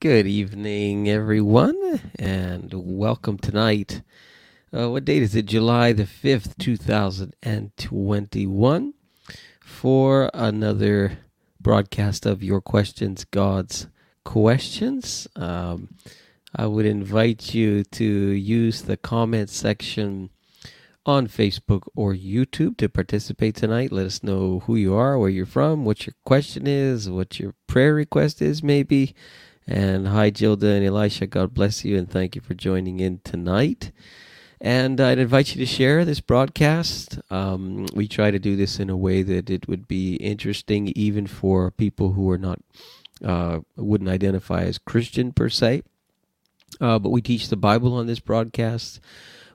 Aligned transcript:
Good 0.00 0.26
evening, 0.26 1.08
everyone, 1.10 2.00
and 2.18 2.72
welcome 2.72 3.36
tonight. 3.36 4.00
Uh, 4.74 4.88
what 4.88 5.04
date 5.04 5.22
is 5.22 5.34
it? 5.34 5.44
July 5.44 5.92
the 5.92 6.04
5th, 6.04 6.56
2021, 6.56 8.94
for 9.60 10.30
another 10.32 11.18
broadcast 11.60 12.24
of 12.24 12.42
Your 12.42 12.62
Questions, 12.62 13.26
God's 13.26 13.88
Questions. 14.24 15.28
Um, 15.36 15.90
I 16.56 16.64
would 16.64 16.86
invite 16.86 17.52
you 17.52 17.84
to 17.84 18.06
use 18.06 18.80
the 18.80 18.96
comment 18.96 19.50
section 19.50 20.30
on 21.04 21.26
Facebook 21.26 21.82
or 21.94 22.14
YouTube 22.14 22.78
to 22.78 22.88
participate 22.88 23.54
tonight. 23.54 23.92
Let 23.92 24.06
us 24.06 24.22
know 24.22 24.60
who 24.60 24.76
you 24.76 24.94
are, 24.94 25.18
where 25.18 25.28
you're 25.28 25.44
from, 25.44 25.84
what 25.84 26.06
your 26.06 26.14
question 26.24 26.66
is, 26.66 27.10
what 27.10 27.38
your 27.38 27.54
prayer 27.66 27.92
request 27.92 28.40
is, 28.40 28.62
maybe. 28.62 29.14
And 29.70 30.08
hi, 30.08 30.30
Gilda 30.30 30.66
and 30.66 30.84
Elisha. 30.84 31.28
God 31.28 31.54
bless 31.54 31.84
you 31.84 31.96
and 31.96 32.10
thank 32.10 32.34
you 32.34 32.40
for 32.40 32.54
joining 32.54 32.98
in 32.98 33.20
tonight. 33.22 33.92
And 34.60 35.00
I'd 35.00 35.20
invite 35.20 35.54
you 35.54 35.64
to 35.64 35.72
share 35.72 36.04
this 36.04 36.18
broadcast. 36.18 37.20
Um, 37.30 37.86
we 37.94 38.08
try 38.08 38.32
to 38.32 38.40
do 38.40 38.56
this 38.56 38.80
in 38.80 38.90
a 38.90 38.96
way 38.96 39.22
that 39.22 39.48
it 39.48 39.68
would 39.68 39.86
be 39.86 40.16
interesting, 40.16 40.88
even 40.96 41.28
for 41.28 41.70
people 41.70 42.14
who 42.14 42.28
are 42.30 42.36
not 42.36 42.58
uh, 43.24 43.60
wouldn't 43.76 44.10
identify 44.10 44.62
as 44.64 44.76
Christian 44.76 45.30
per 45.30 45.48
se. 45.48 45.84
Uh, 46.80 46.98
but 46.98 47.10
we 47.10 47.22
teach 47.22 47.48
the 47.48 47.56
Bible 47.56 47.94
on 47.94 48.08
this 48.08 48.18
broadcast. 48.18 48.98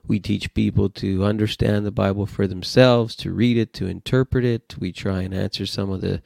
We 0.06 0.18
teach 0.18 0.54
people 0.54 0.88
to 0.90 1.26
understand 1.26 1.84
the 1.84 1.90
Bible 1.90 2.24
for 2.24 2.46
themselves, 2.46 3.16
to 3.16 3.32
read 3.32 3.58
it, 3.58 3.74
to 3.74 3.86
interpret 3.86 4.46
it. 4.46 4.76
We 4.78 4.92
try 4.92 5.20
and 5.20 5.34
answer 5.34 5.66
some 5.66 5.90
of 5.90 6.00
the 6.00 6.22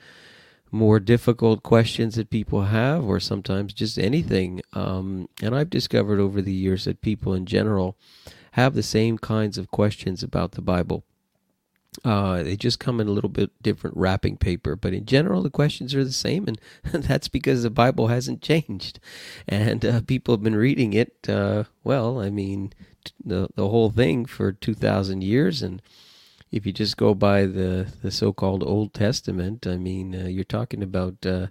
more 0.71 1.01
difficult 1.01 1.63
questions 1.63 2.15
that 2.15 2.31
people 2.31 2.63
have, 2.63 3.05
or 3.05 3.21
sometimes 3.21 3.73
just 3.73 3.99
anything. 3.99 4.61
Um, 4.73 5.29
and 5.43 5.55
I've 5.55 5.71
discovered 5.71 6.21
over 6.21 6.41
the 6.41 6.53
years 6.53 6.85
that 6.85 7.01
people 7.01 7.35
in 7.35 7.47
general 7.47 7.97
have 8.53 8.75
the 8.75 8.83
same 8.83 9.19
kinds 9.19 9.59
of 9.59 9.71
questions 9.71 10.23
about 10.23 10.53
the 10.53 10.63
Bible. 10.63 11.05
Uh, 12.05 12.43
they 12.43 12.57
just 12.57 12.79
come 12.79 13.01
in 13.01 13.09
a 13.09 13.13
little 13.13 13.29
bit 13.31 13.51
different 13.63 13.97
wrapping 13.97 14.37
paper, 14.37 14.77
but 14.77 14.95
in 14.95 15.05
general, 15.05 15.43
the 15.43 15.51
questions 15.51 15.95
are 15.95 16.05
the 16.05 16.13
same, 16.13 16.47
and 16.47 16.61
that's 17.05 17.29
because 17.29 17.63
the 17.63 17.71
Bible 17.71 18.07
hasn't 18.07 18.43
changed, 18.43 19.01
and 19.49 19.85
uh, 19.85 20.01
people 20.03 20.35
have 20.35 20.43
been 20.43 20.57
reading 20.57 20.93
it. 20.93 21.29
Uh, 21.29 21.65
well, 21.83 22.21
I 22.21 22.31
mean, 22.31 22.73
the 23.23 23.49
the 23.57 23.69
whole 23.69 23.91
thing 23.91 24.25
for 24.25 24.53
two 24.53 24.75
thousand 24.75 25.25
years, 25.25 25.63
and 25.63 25.83
if 26.51 26.67
you 26.67 26.73
just 26.73 26.97
go 26.97 27.15
by 27.15 27.47
the 27.47 27.93
the 28.03 28.11
so-called 28.11 28.63
Old 28.63 28.93
Testament, 28.93 29.67
I 29.67 29.77
mean, 29.77 30.15
uh, 30.15 30.29
you're 30.29 30.45
talking 30.45 30.83
about 30.83 31.25
uh, 31.25 31.49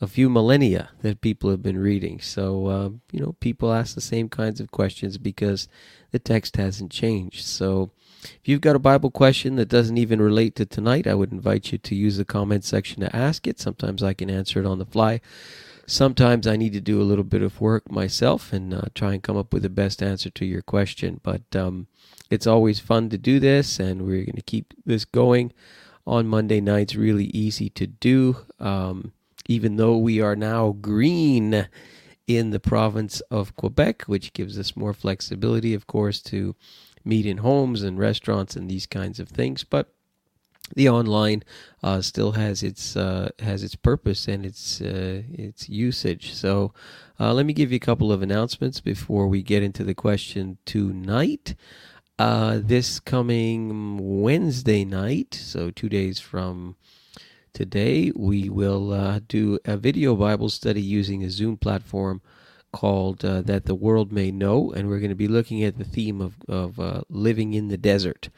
a 0.00 0.06
few 0.06 0.28
millennia 0.28 0.90
that 1.02 1.20
people 1.20 1.50
have 1.50 1.62
been 1.62 1.78
reading. 1.78 2.20
So 2.20 2.66
uh, 2.66 2.90
you 3.12 3.20
know, 3.20 3.34
people 3.40 3.72
ask 3.72 3.94
the 3.94 4.00
same 4.00 4.28
kinds 4.28 4.60
of 4.60 4.70
questions 4.70 5.18
because 5.18 5.68
the 6.12 6.18
text 6.18 6.56
hasn't 6.56 6.90
changed. 6.92 7.44
So 7.44 7.90
if 8.22 8.48
you've 8.48 8.60
got 8.60 8.76
a 8.76 8.80
Bible 8.80 9.10
question 9.10 9.56
that 9.56 9.68
doesn't 9.68 9.98
even 9.98 10.20
relate 10.20 10.54
to 10.56 10.66
tonight, 10.66 11.06
I 11.06 11.14
would 11.14 11.32
invite 11.32 11.72
you 11.72 11.78
to 11.78 11.94
use 11.94 12.16
the 12.16 12.24
comment 12.24 12.64
section 12.64 13.00
to 13.00 13.14
ask 13.14 13.46
it. 13.46 13.60
Sometimes 13.60 14.02
I 14.02 14.14
can 14.14 14.30
answer 14.30 14.60
it 14.60 14.66
on 14.66 14.78
the 14.78 14.86
fly. 14.86 15.20
Sometimes 15.86 16.46
I 16.46 16.56
need 16.56 16.72
to 16.72 16.80
do 16.80 17.00
a 17.00 17.04
little 17.04 17.24
bit 17.24 17.42
of 17.42 17.60
work 17.60 17.90
myself 17.90 18.52
and 18.52 18.74
uh, 18.74 18.82
try 18.94 19.12
and 19.12 19.22
come 19.22 19.36
up 19.36 19.52
with 19.52 19.62
the 19.62 19.70
best 19.70 20.02
answer 20.02 20.30
to 20.30 20.44
your 20.44 20.62
question. 20.62 21.20
But 21.22 21.42
um, 21.54 21.86
it's 22.30 22.46
always 22.46 22.80
fun 22.80 23.08
to 23.10 23.18
do 23.18 23.38
this, 23.38 23.78
and 23.78 24.02
we're 24.02 24.24
going 24.24 24.36
to 24.36 24.42
keep 24.42 24.74
this 24.84 25.04
going 25.04 25.52
on 26.06 26.26
Monday 26.26 26.60
nights. 26.60 26.94
Really 26.94 27.26
easy 27.26 27.68
to 27.70 27.86
do, 27.86 28.38
um, 28.58 29.12
even 29.48 29.76
though 29.76 29.96
we 29.96 30.20
are 30.20 30.36
now 30.36 30.76
green 30.80 31.68
in 32.26 32.50
the 32.50 32.60
province 32.60 33.20
of 33.30 33.54
Quebec, 33.56 34.02
which 34.02 34.32
gives 34.32 34.58
us 34.58 34.76
more 34.76 34.92
flexibility, 34.92 35.74
of 35.74 35.86
course, 35.86 36.20
to 36.20 36.56
meet 37.04 37.26
in 37.26 37.38
homes 37.38 37.82
and 37.82 37.98
restaurants 37.98 38.56
and 38.56 38.68
these 38.68 38.86
kinds 38.86 39.20
of 39.20 39.28
things. 39.28 39.62
But 39.62 39.92
the 40.74 40.88
online 40.88 41.44
uh, 41.82 42.00
still 42.00 42.32
has 42.32 42.64
its 42.64 42.96
uh, 42.96 43.28
has 43.38 43.62
its 43.62 43.76
purpose 43.76 44.26
and 44.26 44.44
its 44.44 44.80
uh, 44.80 45.22
its 45.32 45.68
usage. 45.68 46.34
So 46.34 46.72
uh, 47.20 47.32
let 47.32 47.46
me 47.46 47.52
give 47.52 47.70
you 47.70 47.76
a 47.76 47.80
couple 47.80 48.10
of 48.10 48.22
announcements 48.22 48.80
before 48.80 49.28
we 49.28 49.42
get 49.42 49.62
into 49.62 49.84
the 49.84 49.94
question 49.94 50.58
tonight. 50.64 51.54
Uh, 52.18 52.60
this 52.62 52.98
coming 52.98 54.22
Wednesday 54.22 54.86
night, 54.86 55.34
so 55.34 55.70
two 55.70 55.90
days 55.90 56.18
from 56.18 56.74
today, 57.52 58.10
we 58.16 58.48
will 58.48 58.90
uh, 58.90 59.20
do 59.28 59.58
a 59.66 59.76
video 59.76 60.16
Bible 60.16 60.48
study 60.48 60.80
using 60.80 61.22
a 61.22 61.28
Zoom 61.28 61.58
platform 61.58 62.22
called 62.72 63.22
uh, 63.22 63.42
That 63.42 63.66
the 63.66 63.74
World 63.74 64.12
May 64.12 64.30
Know, 64.30 64.72
and 64.72 64.88
we're 64.88 64.98
going 64.98 65.10
to 65.10 65.14
be 65.14 65.28
looking 65.28 65.62
at 65.62 65.76
the 65.76 65.84
theme 65.84 66.22
of, 66.22 66.36
of 66.48 66.80
uh, 66.80 67.02
living 67.10 67.52
in 67.52 67.68
the 67.68 67.76
desert. 67.76 68.30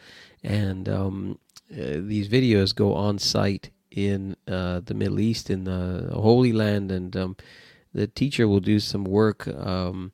And 0.43 0.89
um, 0.89 1.39
uh, 1.71 2.03
these 2.03 2.29
videos 2.29 2.75
go 2.75 2.95
on 2.95 3.21
site 3.21 3.71
in 3.93 4.35
uh, 4.49 4.81
the 4.85 4.95
Middle 4.95 5.21
East, 5.21 5.51
in 5.51 5.63
the 5.63 6.11
Holy 6.13 6.53
Land, 6.53 6.91
and 6.91 7.17
um, 7.17 7.37
the 7.95 8.09
teacher 8.09 8.49
will 8.49 8.59
do 8.59 8.81
some 8.81 9.05
work 9.05 9.47
um, 9.47 10.11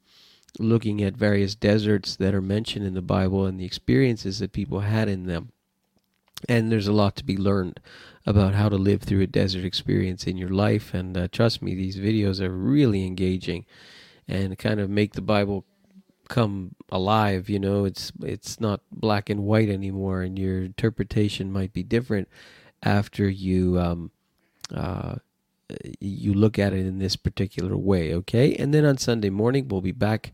looking 0.59 1.03
at 1.03 1.17
various 1.17 1.55
deserts 1.55 2.17
that 2.17 2.35
are 2.35 2.43
mentioned 2.43 2.87
in 2.87 2.95
the 2.95 3.03
Bible 3.03 3.47
and 3.47 3.59
the 3.59 3.65
experiences 3.65 4.39
that 4.39 4.53
people 4.53 4.81
had 4.81 5.09
in 5.09 5.27
them. 5.27 5.51
And 6.49 6.71
there's 6.71 6.89
a 6.89 6.93
lot 6.93 7.17
to 7.17 7.25
be 7.25 7.37
learned 7.37 7.81
about 8.27 8.55
how 8.55 8.69
to 8.69 8.77
live 8.77 9.03
through 9.03 9.23
a 9.23 9.27
desert 9.27 9.65
experience 9.65 10.27
in 10.27 10.37
your 10.37 10.51
life. 10.51 10.95
And 10.95 11.17
uh, 11.17 11.29
trust 11.29 11.63
me, 11.63 11.75
these 11.75 11.97
videos 11.97 12.41
are 12.41 12.51
really 12.51 13.07
engaging 13.07 13.65
and 14.29 14.59
kind 14.59 14.81
of 14.81 14.91
make 14.91 15.15
the 15.15 15.23
Bible 15.23 15.65
come 16.29 16.75
alive. 16.91 17.49
You 17.49 17.59
know, 17.59 17.85
it's 17.85 18.13
it's 18.23 18.61
not 18.61 18.81
black 18.91 19.29
and 19.31 19.45
white 19.45 19.69
anymore, 19.69 20.23
and 20.23 20.39
your 20.39 20.63
interpretation 20.63 21.53
might 21.53 21.73
be 21.73 21.83
different 21.83 22.29
after 22.83 23.29
you 23.29 23.79
um, 23.79 24.11
uh, 24.73 25.17
you 26.01 26.35
look 26.35 26.59
at 26.59 26.73
it 26.73 26.87
in 26.87 26.99
this 26.99 27.17
particular 27.17 27.77
way. 27.77 28.15
Okay, 28.15 28.55
and 28.57 28.73
then 28.73 28.85
on 28.85 28.99
Sunday 28.99 29.31
morning 29.31 29.69
we'll 29.69 29.81
be 29.81 29.93
back 29.93 30.33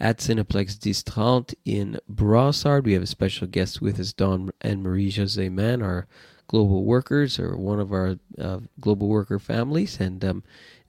at 0.00 0.18
Cineplex 0.18 0.78
DIX30 0.78 1.54
in 1.64 1.98
Brossard. 2.10 2.84
We 2.84 2.94
have 2.94 3.02
a 3.02 3.06
special 3.06 3.46
guest 3.46 3.80
with 3.80 4.00
us, 4.00 4.12
Don 4.12 4.50
and 4.60 4.82
Marie 4.82 5.10
Jose 5.10 5.48
Man, 5.48 5.82
our 5.82 6.06
global 6.48 6.84
workers, 6.84 7.38
or 7.38 7.56
one 7.56 7.80
of 7.80 7.92
our 7.92 8.18
uh, 8.38 8.60
global 8.80 9.08
worker 9.08 9.38
families, 9.38 10.00
and 10.00 10.24
um, 10.24 10.42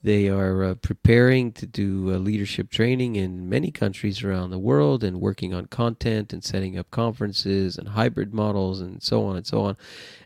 they 0.03 0.27
are 0.27 0.63
uh, 0.63 0.75
preparing 0.75 1.53
to 1.53 1.65
do 1.65 2.13
uh, 2.13 2.17
leadership 2.17 2.69
training 2.69 3.15
in 3.15 3.47
many 3.47 3.71
countries 3.71 4.21
around 4.21 4.49
the 4.49 4.59
world 4.59 5.01
and 5.01 5.21
working 5.21 5.53
on 5.53 5.67
content 5.67 6.33
and 6.33 6.43
setting 6.43 6.77
up 6.77 6.91
conferences 6.91 7.77
and 7.77 7.89
hybrid 7.89 8.33
models 8.33 8.81
and 8.81 9.01
so 9.01 9.25
on 9.25 9.37
and 9.37 9.47
so 9.47 9.61
on. 9.61 9.77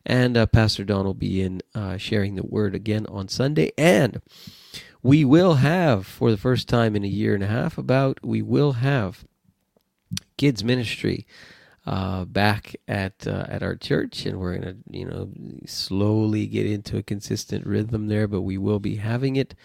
And 0.03 0.35
uh, 0.35 0.47
Pastor 0.47 0.83
Don 0.83 1.05
will 1.05 1.13
be 1.13 1.41
in 1.41 1.61
uh, 1.75 1.97
sharing 1.97 2.35
the 2.35 2.45
word 2.45 2.73
again 2.73 3.05
on 3.07 3.27
Sunday. 3.27 3.71
And 3.77 4.19
we 5.03 5.23
will 5.23 5.55
have, 5.55 6.07
for 6.07 6.31
the 6.31 6.37
first 6.37 6.67
time 6.67 6.95
in 6.95 7.03
a 7.03 7.07
year 7.07 7.35
and 7.35 7.43
a 7.43 7.47
half, 7.47 7.77
about, 7.77 8.19
we 8.23 8.41
will 8.41 8.73
have 8.73 9.25
kids' 10.37 10.63
ministry 10.63 11.27
uh, 11.87 12.25
back 12.25 12.75
at 12.85 13.25
uh, 13.25 13.45
at 13.47 13.63
our 13.63 13.75
church, 13.75 14.25
and 14.25 14.37
we're 14.37 14.57
gonna 14.57 14.75
you 14.91 15.05
know 15.05 15.29
slowly 15.65 16.45
get 16.45 16.65
into 16.65 16.97
a 16.97 17.03
consistent 17.03 17.65
rhythm 17.65 18.07
there. 18.07 18.27
But 18.27 18.41
we 18.41 18.57
will 18.57 18.79
be 18.79 18.97
having 18.97 19.37
it, 19.37 19.55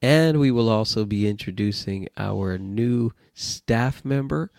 and 0.00 0.40
we 0.40 0.50
will 0.50 0.70
also 0.70 1.04
be 1.04 1.28
introducing 1.28 2.08
our 2.16 2.56
new 2.56 3.12
staff 3.34 4.02
member, 4.06 4.50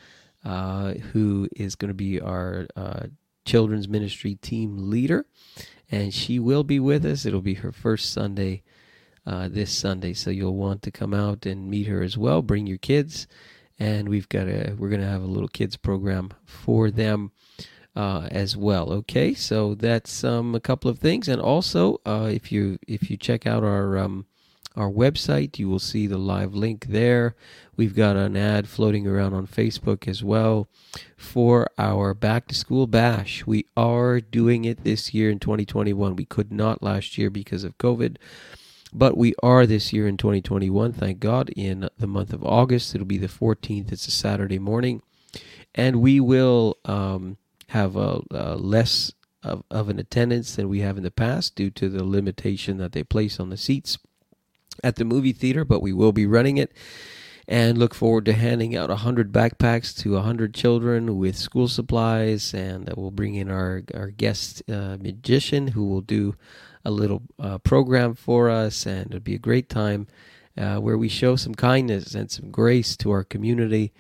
uh, 0.45 0.93
who 1.11 1.49
is 1.55 1.73
going 1.73 1.89
to 1.89 1.95
be 1.95 2.21
our 2.21 2.67
uh, 2.75 3.07
children's 3.45 3.87
ministry 3.87 4.35
team 4.35 4.91
leader, 4.91 5.25
and 5.89 6.13
she 6.13 6.37
will 6.37 6.63
be 6.63 6.79
with 6.79 7.03
us. 7.03 7.25
It'll 7.25 7.41
be 7.41 7.55
her 7.55 7.71
first 7.71 8.13
Sunday. 8.13 8.63
Uh, 9.25 9.49
this 9.49 9.73
Sunday, 9.73 10.13
so 10.13 10.29
you'll 10.29 10.55
want 10.55 10.81
to 10.81 10.89
come 10.89 11.13
out 11.13 11.45
and 11.45 11.69
meet 11.69 11.87
her 11.87 12.01
as 12.01 12.17
well. 12.17 12.41
Bring 12.41 12.65
your 12.65 12.77
kids, 12.77 13.27
and 13.79 14.09
we've 14.09 14.29
got 14.29 14.47
a 14.47 14.75
we're 14.77 14.89
to 14.89 15.05
have 15.05 15.21
a 15.21 15.27
little 15.27 15.47
kids 15.47 15.77
program 15.77 16.31
for 16.45 16.89
them 16.89 17.31
uh, 17.95 18.27
as 18.31 18.55
well. 18.55 18.91
Okay, 18.93 19.33
so 19.33 19.73
that's 19.75 20.23
um, 20.23 20.53
a 20.53 20.59
couple 20.59 20.89
of 20.89 20.99
things, 20.99 21.27
and 21.27 21.41
also 21.41 21.99
uh, 22.05 22.29
if 22.31 22.51
you 22.51 22.77
if 22.87 23.09
you 23.09 23.17
check 23.17 23.47
out 23.47 23.63
our 23.63 23.97
um, 23.97 24.25
our 24.75 24.89
website, 24.89 25.57
you 25.57 25.67
will 25.67 25.79
see 25.79 26.05
the 26.05 26.19
live 26.19 26.53
link 26.53 26.85
there. 26.89 27.35
We've 27.75 27.95
got 27.95 28.15
an 28.15 28.37
ad 28.37 28.69
floating 28.69 29.07
around 29.07 29.33
on 29.33 29.47
Facebook 29.47 30.07
as 30.07 30.23
well 30.23 30.69
for 31.17 31.67
our 31.79 32.13
back 32.13 32.47
to 32.47 32.55
school 32.55 32.85
bash. 32.85 33.45
We 33.47 33.65
are 33.75 34.21
doing 34.21 34.65
it 34.65 34.83
this 34.83 35.13
year 35.15 35.31
in 35.31 35.39
2021. 35.39 36.15
We 36.15 36.25
could 36.25 36.51
not 36.51 36.83
last 36.83 37.17
year 37.17 37.31
because 37.31 37.63
of 37.63 37.77
COVID. 37.79 38.17
But 38.93 39.17
we 39.17 39.33
are 39.43 39.65
this 39.65 39.91
year 39.91 40.07
in 40.07 40.17
2021, 40.17 40.93
thank 40.93 41.19
God, 41.19 41.49
in 41.55 41.89
the 41.97 42.07
month 42.07 42.33
of 42.33 42.43
August. 42.43 42.95
It'll 42.95 43.05
be 43.05 43.17
the 43.17 43.27
14th. 43.27 43.91
It's 43.91 44.07
a 44.07 44.11
Saturday 44.11 44.59
morning. 44.59 45.01
And 45.75 46.01
we 46.01 46.19
will 46.19 46.77
um, 46.85 47.37
have 47.69 47.95
a, 47.95 48.21
a 48.31 48.55
less 48.55 49.11
of, 49.43 49.63
of, 49.69 49.89
an 49.89 49.99
attendance 49.99 50.55
than 50.55 50.69
we 50.69 50.79
have 50.79 50.97
in 50.97 51.03
the 51.03 51.11
past 51.11 51.55
due 51.55 51.69
to 51.71 51.89
the 51.89 52.03
limitation 52.03 52.77
that 52.77 52.93
they 52.93 53.03
place 53.03 53.39
on 53.39 53.49
the 53.49 53.57
seats. 53.57 53.97
at 54.83 54.95
the 54.95 55.05
movie 55.05 55.33
theater, 55.33 55.63
but 55.65 55.81
we 55.81 55.93
will 55.93 56.11
be 56.11 56.25
running 56.25 56.57
it 56.57 56.71
and 57.47 57.77
look 57.77 57.93
forward 57.93 58.25
to 58.25 58.33
handing 58.33 58.75
out 58.75 58.89
100 58.89 59.31
backpacks 59.31 59.95
to 59.97 60.13
100 60.13 60.53
children 60.53 61.17
with 61.17 61.37
school 61.37 61.67
supplies 61.67 62.53
and 62.53 62.91
we'll 62.97 63.11
bring 63.11 63.35
in 63.35 63.49
our, 63.49 63.83
our 63.93 64.09
guest 64.09 64.61
uh, 64.69 64.97
magician 64.99 65.69
who 65.69 65.85
will 65.85 66.01
do 66.01 66.35
a 66.85 66.91
little 66.91 67.21
uh, 67.39 67.57
program 67.59 68.13
for 68.13 68.49
us 68.49 68.85
and 68.85 69.07
it'll 69.07 69.19
be 69.19 69.35
a 69.35 69.39
great 69.39 69.69
time 69.69 70.07
uh, 70.57 70.77
where 70.77 70.97
we 70.97 71.09
show 71.09 71.35
some 71.35 71.53
kindness 71.53 72.15
and 72.15 72.31
some 72.31 72.51
grace 72.51 72.97
to 72.97 73.11
our 73.11 73.23
community 73.23 73.93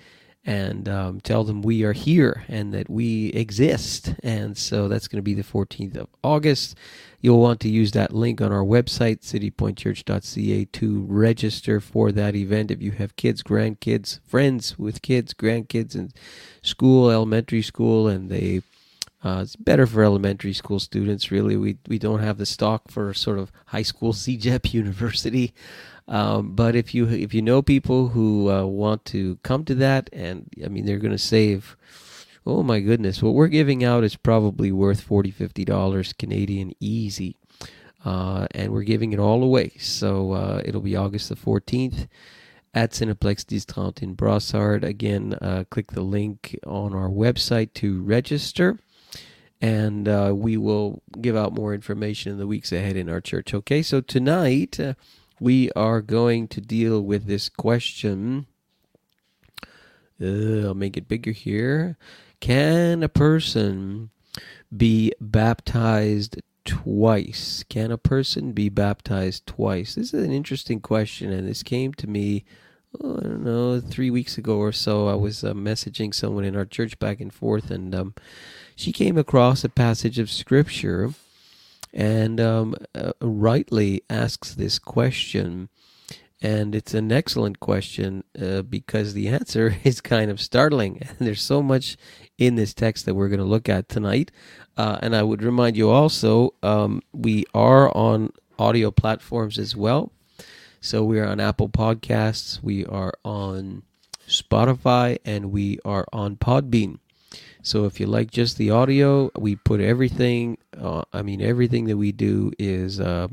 and 0.47 0.87
um, 0.87 1.19
tell 1.19 1.43
them 1.43 1.61
we 1.61 1.83
are 1.83 1.91
here 1.91 2.45
and 2.47 2.73
that 2.73 2.89
we 2.89 3.27
exist. 3.27 4.15
And 4.23 4.57
so 4.57 4.87
that's 4.87 5.09
going 5.09 5.17
to 5.17 5.21
be 5.21 5.33
the 5.33 5.43
14th 5.43 5.97
of 5.97 6.07
August. 6.23 6.77
You'll 7.19 7.41
want 7.41 7.59
to 7.61 7.69
use 7.69 7.91
that 7.91 8.13
link 8.13 8.39
on 8.39 8.53
our 8.53 8.63
website, 8.63 9.19
citypointchurch.ca, 9.19 10.65
to 10.65 11.05
register 11.09 11.81
for 11.81 12.13
that 12.13 12.33
event. 12.33 12.71
If 12.71 12.81
you 12.81 12.91
have 12.91 13.17
kids, 13.17 13.43
grandkids, 13.43 14.21
friends 14.25 14.79
with 14.79 15.01
kids, 15.01 15.33
grandkids 15.33 15.95
in 15.95 16.11
school, 16.61 17.11
elementary 17.11 17.61
school, 17.61 18.07
and 18.07 18.29
they 18.29 18.61
uh, 19.23 19.39
it's 19.41 19.55
better 19.55 19.87
for 19.87 20.03
elementary 20.03 20.53
school 20.53 20.79
students. 20.79 21.31
Really, 21.31 21.57
we 21.57 21.77
we 21.87 21.97
don't 21.97 22.19
have 22.19 22.37
the 22.37 22.45
stock 22.45 22.91
for 22.91 23.13
sort 23.13 23.39
of 23.39 23.51
high 23.67 23.81
school 23.81 24.13
CEGEP 24.13 24.73
university. 24.73 25.53
Um, 26.07 26.55
but 26.55 26.75
if 26.75 26.93
you 26.93 27.07
if 27.07 27.33
you 27.33 27.41
know 27.41 27.61
people 27.61 28.09
who 28.09 28.49
uh, 28.49 28.65
want 28.65 29.05
to 29.05 29.37
come 29.37 29.65
to 29.65 29.75
that, 29.75 30.09
and 30.13 30.49
I 30.63 30.67
mean 30.67 30.85
they're 30.85 30.99
going 30.99 31.11
to 31.11 31.17
save, 31.17 31.75
oh 32.45 32.63
my 32.63 32.79
goodness, 32.79 33.21
what 33.21 33.33
we're 33.33 33.47
giving 33.47 33.83
out 33.83 34.03
is 34.03 34.15
probably 34.15 34.71
worth 34.71 35.01
40 35.01 35.31
50 35.31 35.65
dollars 35.65 36.13
Canadian 36.13 36.73
easy, 36.79 37.37
uh, 38.05 38.47
and 38.51 38.71
we're 38.71 38.83
giving 38.83 39.13
it 39.13 39.19
all 39.19 39.43
away. 39.43 39.71
So 39.79 40.33
uh, 40.33 40.61
it'll 40.63 40.81
be 40.81 40.95
August 40.95 41.29
the 41.29 41.35
14th 41.35 42.07
at 42.73 42.91
Cineplex 42.91 43.43
DIX30 43.45 44.03
in 44.03 44.15
Brossard. 44.15 44.83
Again, 44.83 45.33
uh, 45.41 45.63
click 45.71 45.91
the 45.91 46.03
link 46.03 46.57
on 46.67 46.93
our 46.93 47.09
website 47.09 47.73
to 47.73 48.03
register 48.03 48.77
and 49.61 50.07
uh, 50.07 50.33
we 50.35 50.57
will 50.57 51.01
give 51.19 51.35
out 51.35 51.53
more 51.53 51.73
information 51.73 52.31
in 52.31 52.37
the 52.37 52.47
weeks 52.47 52.71
ahead 52.71 52.95
in 52.95 53.09
our 53.09 53.21
church. 53.21 53.53
Okay, 53.53 53.81
so 53.81 54.01
tonight 54.01 54.79
uh, 54.79 54.93
we 55.39 55.71
are 55.71 56.01
going 56.01 56.47
to 56.49 56.61
deal 56.61 57.01
with 57.01 57.25
this 57.25 57.49
question. 57.49 58.45
Uh, 60.21 60.67
I'll 60.67 60.73
make 60.73 60.97
it 60.97 61.07
bigger 61.07 61.31
here. 61.31 61.97
Can 62.39 63.03
a 63.03 63.09
person 63.09 64.09
be 64.75 65.11
baptized 65.19 66.41
twice? 66.65 67.63
Can 67.69 67.91
a 67.91 67.97
person 67.97 68.51
be 68.51 68.69
baptized 68.69 69.47
twice? 69.47 69.95
This 69.95 70.13
is 70.13 70.25
an 70.25 70.31
interesting 70.31 70.79
question, 70.79 71.31
and 71.31 71.47
this 71.47 71.63
came 71.63 71.93
to 71.95 72.07
me, 72.07 72.45
oh, 73.01 73.17
I 73.17 73.21
don't 73.21 73.43
know, 73.43 73.79
three 73.79 74.11
weeks 74.11 74.37
ago 74.37 74.57
or 74.57 74.71
so. 74.71 75.07
I 75.07 75.15
was 75.15 75.43
uh, 75.43 75.53
messaging 75.53 76.13
someone 76.13 76.43
in 76.43 76.55
our 76.55 76.65
church 76.65 76.99
back 76.99 77.19
and 77.19 77.33
forth, 77.33 77.71
and 77.71 77.95
um, 77.95 78.13
she 78.77 78.91
came 78.91 79.17
across 79.17 79.63
a 79.63 79.69
passage 79.69 80.19
of 80.19 80.29
scripture 80.29 81.09
and 81.91 82.39
um, 82.39 82.75
uh, 82.93 83.11
rightly 83.19 84.03
asks 84.07 84.53
this 84.53 84.77
question. 84.77 85.69
And 86.43 86.75
it's 86.75 86.93
an 86.93 87.11
excellent 87.11 87.59
question 87.59 88.23
uh, 88.39 88.61
because 88.61 89.15
the 89.15 89.29
answer 89.29 89.77
is 89.83 89.99
kind 89.99 90.29
of 90.29 90.39
startling. 90.39 91.01
And 91.09 91.27
there's 91.27 91.41
so 91.41 91.63
much 91.63 91.97
in 92.37 92.53
this 92.53 92.75
text 92.75 93.05
that 93.05 93.15
we're 93.15 93.29
going 93.29 93.39
to 93.39 93.45
look 93.45 93.67
at 93.67 93.89
tonight. 93.89 94.29
Uh, 94.77 94.99
and 95.01 95.15
I 95.15 95.23
would 95.23 95.41
remind 95.41 95.75
you 95.75 95.89
also, 95.89 96.53
um, 96.61 97.01
we 97.11 97.45
are 97.55 97.89
on 97.97 98.31
audio 98.59 98.91
platforms 98.91 99.57
as 99.57 99.75
well. 99.75 100.11
So 100.81 101.03
we 101.03 101.19
are 101.19 101.25
on 101.25 101.39
Apple 101.39 101.69
Podcasts, 101.69 102.61
we 102.61 102.85
are 102.85 103.15
on 103.25 103.81
Spotify, 104.27 105.17
and 105.25 105.51
we 105.51 105.79
are 105.83 106.05
on 106.13 106.35
Podbean. 106.35 106.99
So 107.67 107.83
if 107.83 107.99
you 107.99 108.07
like 108.07 108.31
just 108.31 108.57
the 108.57 108.71
audio, 108.71 109.29
we 109.37 109.57
put 109.57 109.81
everything. 109.81 110.57
Uh, 110.79 111.03
I 111.11 111.21
mean, 111.21 111.41
everything 111.41 111.85
that 111.85 111.97
we 111.97 112.13
do 112.13 112.53
is 112.57 113.01
uh, 113.01 113.27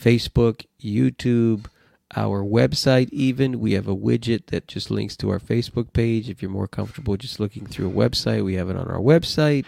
Facebook, 0.00 0.64
YouTube, 0.80 1.66
our 2.14 2.44
website. 2.44 3.08
Even 3.10 3.58
we 3.58 3.72
have 3.72 3.88
a 3.88 3.96
widget 3.96 4.46
that 4.46 4.68
just 4.68 4.92
links 4.92 5.16
to 5.16 5.30
our 5.30 5.40
Facebook 5.40 5.92
page. 5.92 6.30
If 6.30 6.40
you're 6.40 6.52
more 6.52 6.68
comfortable 6.68 7.16
just 7.16 7.40
looking 7.40 7.66
through 7.66 7.88
a 7.88 7.92
website, 7.92 8.44
we 8.44 8.54
have 8.54 8.70
it 8.70 8.76
on 8.76 8.86
our 8.86 9.00
website. 9.00 9.64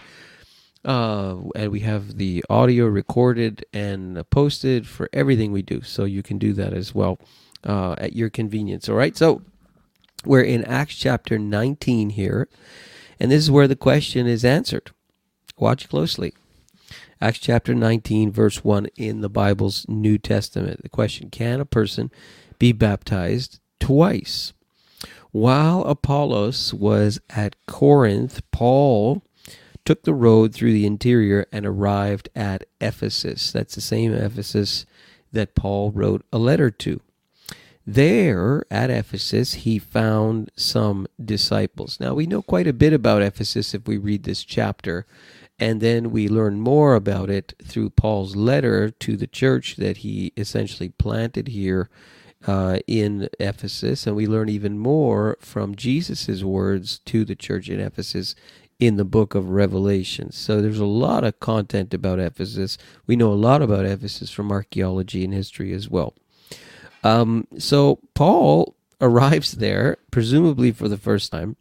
Uh, 0.85 1.39
and 1.57 1.73
we 1.73 1.81
have 1.81 2.17
the 2.17 2.45
audio 2.49 2.87
recorded 2.87 3.67
and 3.73 4.23
posted 4.31 4.87
for 4.87 5.09
everything 5.13 5.51
we 5.51 5.63
do. 5.63 5.83
So 5.83 6.05
you 6.05 6.23
can 6.23 6.39
do 6.39 6.53
that 6.53 6.73
as 6.73 6.95
well 6.95 7.19
uh, 7.65 7.97
at 7.99 8.15
your 8.15 8.31
convenience. 8.31 8.89
All 8.89 8.95
right. 8.95 9.17
So 9.17 9.43
we're 10.25 10.43
in 10.43 10.65
Acts 10.65 10.95
chapter 10.95 11.41
19 11.41 12.11
here. 12.11 12.49
And 13.19 13.31
this 13.31 13.43
is 13.43 13.51
where 13.51 13.69
the 13.69 13.77
question 13.77 14.27
is 14.27 14.45
answered. 14.45 14.91
Watch 15.59 15.89
closely. 15.89 16.35
Acts 17.21 17.39
chapter 17.39 17.75
19, 17.75 18.31
verse 18.31 18.63
1 18.63 18.89
in 18.97 19.23
the 19.23 19.31
Bible's 19.31 19.87
New 19.89 20.19
Testament. 20.19 20.83
The 20.83 20.89
question 20.89 21.31
Can 21.31 21.61
a 21.61 21.65
person 21.65 22.11
be 22.59 22.73
baptized 22.73 23.59
twice? 23.81 24.53
While 25.33 25.83
Apollos 25.85 26.75
was 26.75 27.19
at 27.31 27.57
Corinth, 27.67 28.43
Paul 28.51 29.23
took 29.85 30.03
the 30.03 30.15
road 30.15 30.55
through 30.55 30.73
the 30.73 30.87
interior 30.87 31.47
and 31.53 31.65
arrived 31.65 32.29
at 32.35 32.65
Ephesus. 32.81 33.53
That's 33.53 33.75
the 33.75 33.81
same 33.81 34.13
Ephesus 34.13 34.85
that 35.33 35.55
Paul 35.55 35.93
wrote 35.93 36.25
a 36.33 36.39
letter 36.39 36.71
to. 36.71 37.01
There 37.89 38.65
at 38.69 38.91
Ephesus, 38.91 39.55
he 39.55 39.79
found 39.79 40.51
some 40.57 41.07
disciples. 41.25 42.01
Now, 42.01 42.15
we 42.15 42.27
know 42.27 42.43
quite 42.43 42.67
a 42.67 42.73
bit 42.73 42.93
about 42.93 43.23
Ephesus 43.23 43.75
if 43.75 43.87
we 43.87 43.97
read 43.97 44.25
this 44.25 44.43
chapter, 44.43 45.07
and 45.59 45.81
then 45.81 46.11
we 46.11 46.29
learn 46.29 46.61
more 46.61 46.97
about 46.97 47.31
it 47.31 47.55
through 47.63 47.91
Paul's 47.91 48.35
letter 48.35 48.91
to 48.91 49.17
the 49.17 49.29
church 49.29 49.77
that 49.77 49.99
he 49.99 50.33
essentially 50.37 50.89
planted 50.89 51.47
here 51.49 51.89
uh, 52.45 52.81
in 52.89 53.29
Ephesus, 53.39 54.05
and 54.05 54.17
we 54.17 54.27
learn 54.27 54.49
even 54.49 54.79
more 54.79 55.37
from 55.41 55.77
Jesus' 55.77 56.43
words 56.43 56.99
to 57.01 57.25
the 57.25 57.37
church 57.37 57.69
in 57.69 57.79
Ephesus 57.79 58.35
in 58.81 58.97
the 58.97 59.05
book 59.05 59.35
of 59.37 59.51
Revelation. 59.51 60.33
So 60.33 60.61
there's 60.61 60.81
a 60.81 60.85
lot 60.85 61.23
of 61.23 61.41
content 61.41 61.95
about 61.95 62.19
Ephesus. 62.19 62.77
We 63.07 63.15
know 63.15 63.33
a 63.33 63.35
lot 63.35 63.63
about 63.63 63.87
Ephesus 63.87 64.31
from 64.31 64.51
archaeology 64.51 65.25
and 65.25 65.33
history 65.33 65.73
as 65.73 65.89
well. 65.89 66.15
Um, 67.07 67.47
so 67.59 68.01
Paul 68.15 68.75
arrives 69.01 69.53
there, 69.53 69.99
presumably 70.11 70.73
for 70.73 70.89
the 70.89 70.97
first 70.99 71.31
time, 71.31 71.57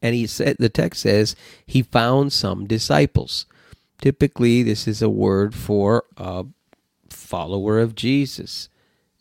and 0.00 0.14
he 0.14 0.26
said 0.26 0.56
the 0.58 0.68
text 0.68 1.02
says 1.02 1.34
he 1.66 1.82
found 1.82 2.32
some 2.32 2.66
disciples. 2.66 3.46
Typically, 4.00 4.62
this 4.62 4.86
is 4.86 5.02
a 5.02 5.10
word 5.10 5.54
for 5.54 6.04
a 6.16 6.44
follower 7.10 7.80
of 7.80 7.96
Jesus. 7.96 8.68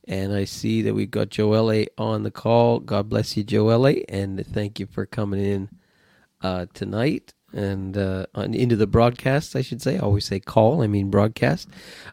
And 0.07 0.33
I 0.33 0.45
see 0.45 0.81
that 0.83 0.93
we've 0.93 1.12
got 1.12 1.29
Joelle 1.29 1.88
on 1.97 2.24
the 2.24 2.31
call. 2.31 2.79
God 2.79 3.09
bless 3.09 3.36
you, 3.36 3.43
Joelle, 3.43 4.05
and 4.07 4.45
thank 4.45 4.79
you 4.79 4.86
for 4.86 5.05
coming 5.05 5.43
in 5.43 5.69
uh, 6.41 6.67
tonight 6.74 7.33
and 7.51 7.97
uh, 7.97 8.27
into 8.36 8.75
the 8.75 8.88
broadcast, 8.88 9.55
I 9.55 9.62
should 9.62 9.81
say. 9.81 9.95
I 9.95 10.01
always 10.01 10.25
say 10.25 10.39
call, 10.39 10.83
I 10.83 10.88
mean 10.88 11.09
broadcast. 11.09 11.67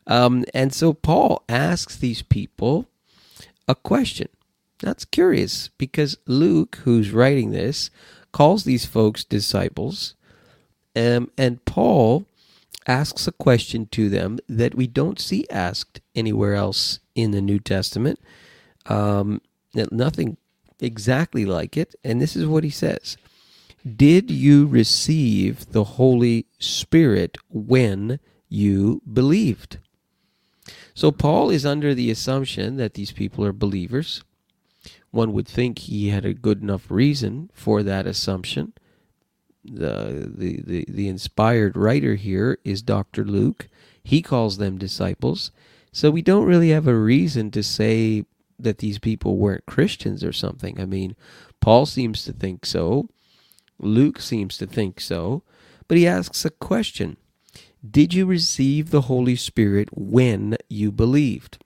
Um, 0.07 0.45
and 0.55 0.73
so 0.73 0.93
Paul 0.95 1.45
asks 1.49 1.97
these 1.97 2.23
people 2.23 2.89
a 3.69 3.75
question. 3.75 4.29
That's 4.81 5.05
curious 5.05 5.69
because 5.79 6.19
Luke, 6.27 6.81
who's 6.85 7.11
writing 7.11 7.51
this, 7.53 7.91
calls 8.33 8.65
these 8.65 8.85
folks 8.85 9.25
disciples, 9.25 10.15
um, 10.97 11.31
and 11.39 11.65
Paul 11.65 12.27
asks 12.87 13.27
a 13.27 13.33
question 13.33 13.87
to 13.87 14.09
them 14.09 14.39
that 14.49 14.75
we 14.75 14.87
don't 14.87 15.21
see 15.21 15.47
asked 15.51 16.01
anywhere 16.15 16.55
else 16.55 17.01
in 17.15 17.31
the 17.31 17.41
New 17.41 17.59
Testament. 17.59 18.21
Um, 18.87 19.41
nothing 19.75 20.37
exactly 20.81 21.45
like 21.45 21.77
it, 21.77 21.95
and 22.05 22.21
this 22.21 22.37
is 22.37 22.47
what 22.47 22.65
he 22.65 22.71
says 22.71 23.17
Did 23.97 24.31
you 24.31 24.67
receive 24.67 25.73
the 25.73 25.85
Holy 25.85 26.47
Spirit 26.59 27.39
when 27.49 28.21
you 28.49 29.01
believed? 29.11 29.79
So 30.95 31.11
Paul 31.11 31.51
is 31.51 31.67
under 31.67 31.95
the 31.95 32.11
assumption 32.11 32.77
that 32.77 32.95
these 32.95 33.11
people 33.11 33.45
are 33.45 33.53
believers. 33.53 34.23
One 35.11 35.33
would 35.33 35.49
think 35.49 35.81
he 35.81 36.09
had 36.09 36.25
a 36.25 36.35
good 36.35 36.63
enough 36.63 36.91
reason 36.91 37.51
for 37.53 37.83
that 37.83 38.07
assumption. 38.07 38.73
The, 39.65 40.33
the, 40.35 40.61
the, 40.65 40.85
the 40.89 41.09
inspired 41.09 41.77
writer 41.77 42.15
here 42.15 42.59
is 42.65 42.83
Dr. 42.83 43.25
Luke. 43.25 43.69
He 44.03 44.23
calls 44.23 44.59
them 44.59 44.79
disciples. 44.79 45.51
So 45.93 46.11
we 46.11 46.23
don't 46.23 46.47
really 46.47 46.71
have 46.71 46.87
a 46.87 46.97
reason 46.97 47.51
to 47.53 47.63
say 47.63 48.25
that 48.59 48.79
these 48.79 48.99
people 48.99 49.37
weren't 49.37 49.67
Christians 49.67 50.23
or 50.23 50.33
something. 50.33 50.81
I 50.81 50.85
mean, 50.85 51.17
Paul 51.61 51.87
seems 51.87 52.25
to 52.25 52.33
think 52.33 52.67
so. 52.67 53.09
Luke 53.79 54.21
seems 54.21 54.59
to 54.59 54.67
think 54.67 55.01
so. 55.01 55.43
But 55.89 55.99
he 55.99 56.07
asks 56.07 56.45
a 56.45 56.51
question 56.51 57.17
did 57.89 58.15
you 58.15 58.27
receive 58.27 58.91
the 58.91 59.03
Holy 59.03 59.37
Spirit 59.37 59.89
when 59.93 60.57
you 60.69 60.91
believed? 60.91 61.59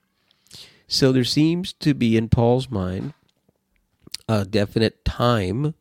So 0.87 1.11
there 1.11 1.23
seems 1.23 1.73
to 1.73 1.93
be 1.93 2.17
in 2.17 2.29
Paul's 2.29 2.69
mind 2.69 3.13
a 4.27 4.43
definite 4.45 5.05
time 5.05 5.75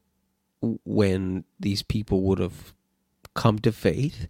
when 0.60 1.44
these 1.58 1.82
people 1.82 2.22
would 2.22 2.38
have 2.38 2.72
come 3.34 3.58
to 3.60 3.72
faith. 3.72 4.28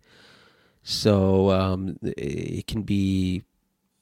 So 0.82 1.50
um, 1.50 1.98
it 2.02 2.66
can 2.66 2.82
be 2.82 3.42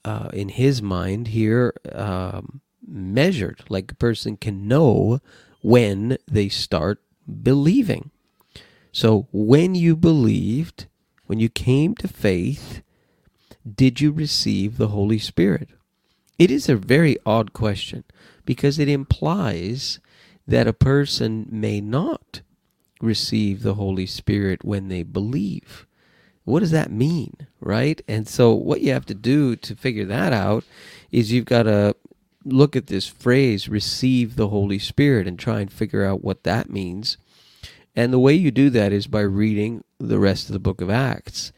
uh, 0.04 0.28
in 0.32 0.50
his 0.50 0.80
mind 0.82 1.28
here 1.28 1.74
um, 1.92 2.60
measured, 2.86 3.64
like 3.68 3.90
a 3.90 3.96
person 3.96 4.36
can 4.36 4.68
know 4.68 5.20
when 5.62 6.18
they 6.30 6.48
start 6.48 7.00
believing. 7.42 8.10
So 8.92 9.26
when 9.32 9.74
you 9.74 9.96
believed, 9.96 10.86
when 11.26 11.40
you 11.40 11.48
came 11.48 11.94
to 11.96 12.08
faith, 12.08 12.82
did 13.68 14.00
you 14.00 14.12
receive 14.12 14.76
the 14.76 14.88
Holy 14.88 15.18
Spirit? 15.18 15.70
It 16.38 16.50
is 16.50 16.68
a 16.68 16.76
very 16.76 17.16
odd 17.24 17.52
question 17.52 18.04
because 18.44 18.78
it 18.78 18.88
implies 18.88 19.98
that 20.46 20.68
a 20.68 20.72
person 20.72 21.46
may 21.50 21.80
not 21.80 22.42
receive 23.00 23.62
the 23.62 23.74
Holy 23.74 24.06
Spirit 24.06 24.64
when 24.64 24.88
they 24.88 25.02
believe. 25.02 25.86
What 26.44 26.60
does 26.60 26.70
that 26.70 26.92
mean, 26.92 27.48
right? 27.60 28.00
And 28.06 28.28
so, 28.28 28.52
what 28.52 28.80
you 28.80 28.92
have 28.92 29.06
to 29.06 29.14
do 29.14 29.56
to 29.56 29.74
figure 29.74 30.04
that 30.04 30.32
out 30.32 30.64
is 31.10 31.32
you've 31.32 31.44
got 31.44 31.64
to 31.64 31.96
look 32.44 32.76
at 32.76 32.86
this 32.86 33.08
phrase, 33.08 33.68
receive 33.68 34.36
the 34.36 34.48
Holy 34.48 34.78
Spirit, 34.78 35.26
and 35.26 35.38
try 35.38 35.60
and 35.60 35.72
figure 35.72 36.04
out 36.04 36.22
what 36.22 36.44
that 36.44 36.70
means. 36.70 37.16
And 37.96 38.12
the 38.12 38.18
way 38.18 38.34
you 38.34 38.50
do 38.50 38.68
that 38.70 38.92
is 38.92 39.06
by 39.06 39.22
reading 39.22 39.82
the 39.98 40.18
rest 40.18 40.48
of 40.48 40.52
the 40.52 40.58
book 40.58 40.80
of 40.82 40.90
Acts. 40.90 41.52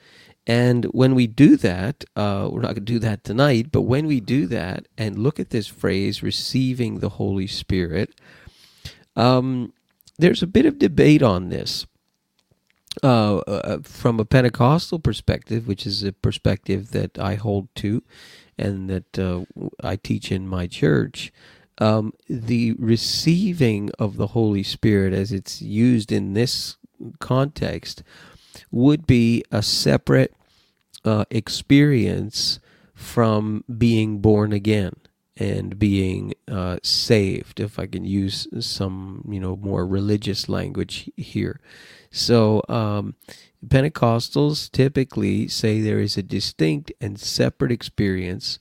And 0.46 0.84
when 0.86 1.14
we 1.14 1.26
do 1.26 1.56
that, 1.58 2.04
uh, 2.16 2.48
we're 2.50 2.62
not 2.62 2.68
going 2.68 2.76
to 2.76 2.92
do 2.92 2.98
that 3.00 3.24
tonight, 3.24 3.70
but 3.70 3.82
when 3.82 4.06
we 4.06 4.20
do 4.20 4.46
that 4.46 4.86
and 4.96 5.18
look 5.18 5.38
at 5.38 5.50
this 5.50 5.66
phrase, 5.66 6.22
receiving 6.22 7.00
the 7.00 7.10
Holy 7.10 7.46
Spirit, 7.46 8.18
um, 9.14 9.74
there's 10.18 10.42
a 10.42 10.46
bit 10.46 10.64
of 10.64 10.78
debate 10.78 11.22
on 11.22 11.50
this. 11.50 11.86
Uh, 13.02 13.36
uh, 13.38 13.78
from 13.82 14.18
a 14.18 14.24
Pentecostal 14.24 14.98
perspective, 14.98 15.68
which 15.68 15.86
is 15.86 16.02
a 16.02 16.12
perspective 16.12 16.90
that 16.90 17.16
I 17.16 17.36
hold 17.36 17.68
to 17.76 18.02
and 18.58 18.90
that 18.90 19.18
uh, 19.18 19.44
I 19.84 19.94
teach 19.94 20.32
in 20.32 20.48
my 20.48 20.66
church, 20.66 21.32
um, 21.78 22.12
the 22.28 22.72
receiving 22.78 23.90
of 23.98 24.16
the 24.16 24.28
Holy 24.28 24.62
Spirit 24.62 25.12
as 25.12 25.32
it's 25.32 25.62
used 25.62 26.12
in 26.12 26.34
this 26.34 26.76
context 27.20 28.02
would 28.70 29.06
be 29.06 29.44
a 29.50 29.62
separate 29.62 30.34
uh, 31.04 31.24
experience 31.30 32.58
from 32.94 33.64
being 33.78 34.18
born 34.18 34.52
again 34.52 34.94
and 35.36 35.78
being 35.78 36.34
uh, 36.48 36.78
saved, 36.82 37.60
if 37.60 37.78
I 37.78 37.86
can 37.86 38.04
use 38.04 38.48
some, 38.58 39.24
you 39.30 39.38
know, 39.38 39.54
more 39.54 39.86
religious 39.86 40.48
language 40.48 41.08
here. 41.16 41.60
So, 42.10 42.62
um, 42.68 43.14
Pentecostals 43.66 44.70
typically 44.70 45.48
say 45.48 45.80
there 45.80 46.00
is 46.00 46.16
a 46.16 46.22
distinct 46.22 46.92
and 47.00 47.18
separate 47.18 47.72
experience 47.72 48.58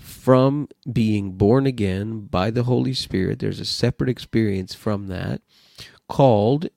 from 0.00 0.68
being 0.90 1.32
born 1.32 1.66
again 1.66 2.20
by 2.20 2.50
the 2.50 2.64
Holy 2.64 2.94
Spirit. 2.94 3.38
There's 3.38 3.60
a 3.60 3.64
separate 3.64 4.10
experience 4.10 4.74
from 4.74 5.06
that 5.08 5.42
called 6.08 6.68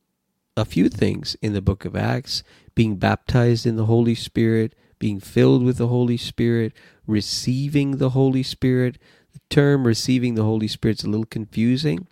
a 0.56 0.66
few 0.66 0.90
things 0.90 1.36
in 1.42 1.54
the 1.54 1.62
book 1.62 1.86
of 1.86 1.96
Acts 1.96 2.44
being 2.76 2.98
baptized 2.98 3.66
in 3.66 3.76
the 3.76 3.86
Holy 3.86 4.16
Spirit, 4.16 4.76
being 5.00 5.20
filled 5.20 5.64
with 5.64 5.78
the 5.78 5.88
Holy 5.88 6.18
Spirit, 6.18 6.74
receiving 7.08 7.98
the 7.98 8.12
Holy 8.12 8.44
Spirit. 8.44 8.98
The 9.34 9.40
term 9.50 9.86
receiving 9.86 10.36
the 10.36 10.44
Holy 10.44 10.68
Spirit 10.68 11.00
is 11.00 11.06
a 11.06 11.10
little 11.10 11.26
confusing 11.26 12.08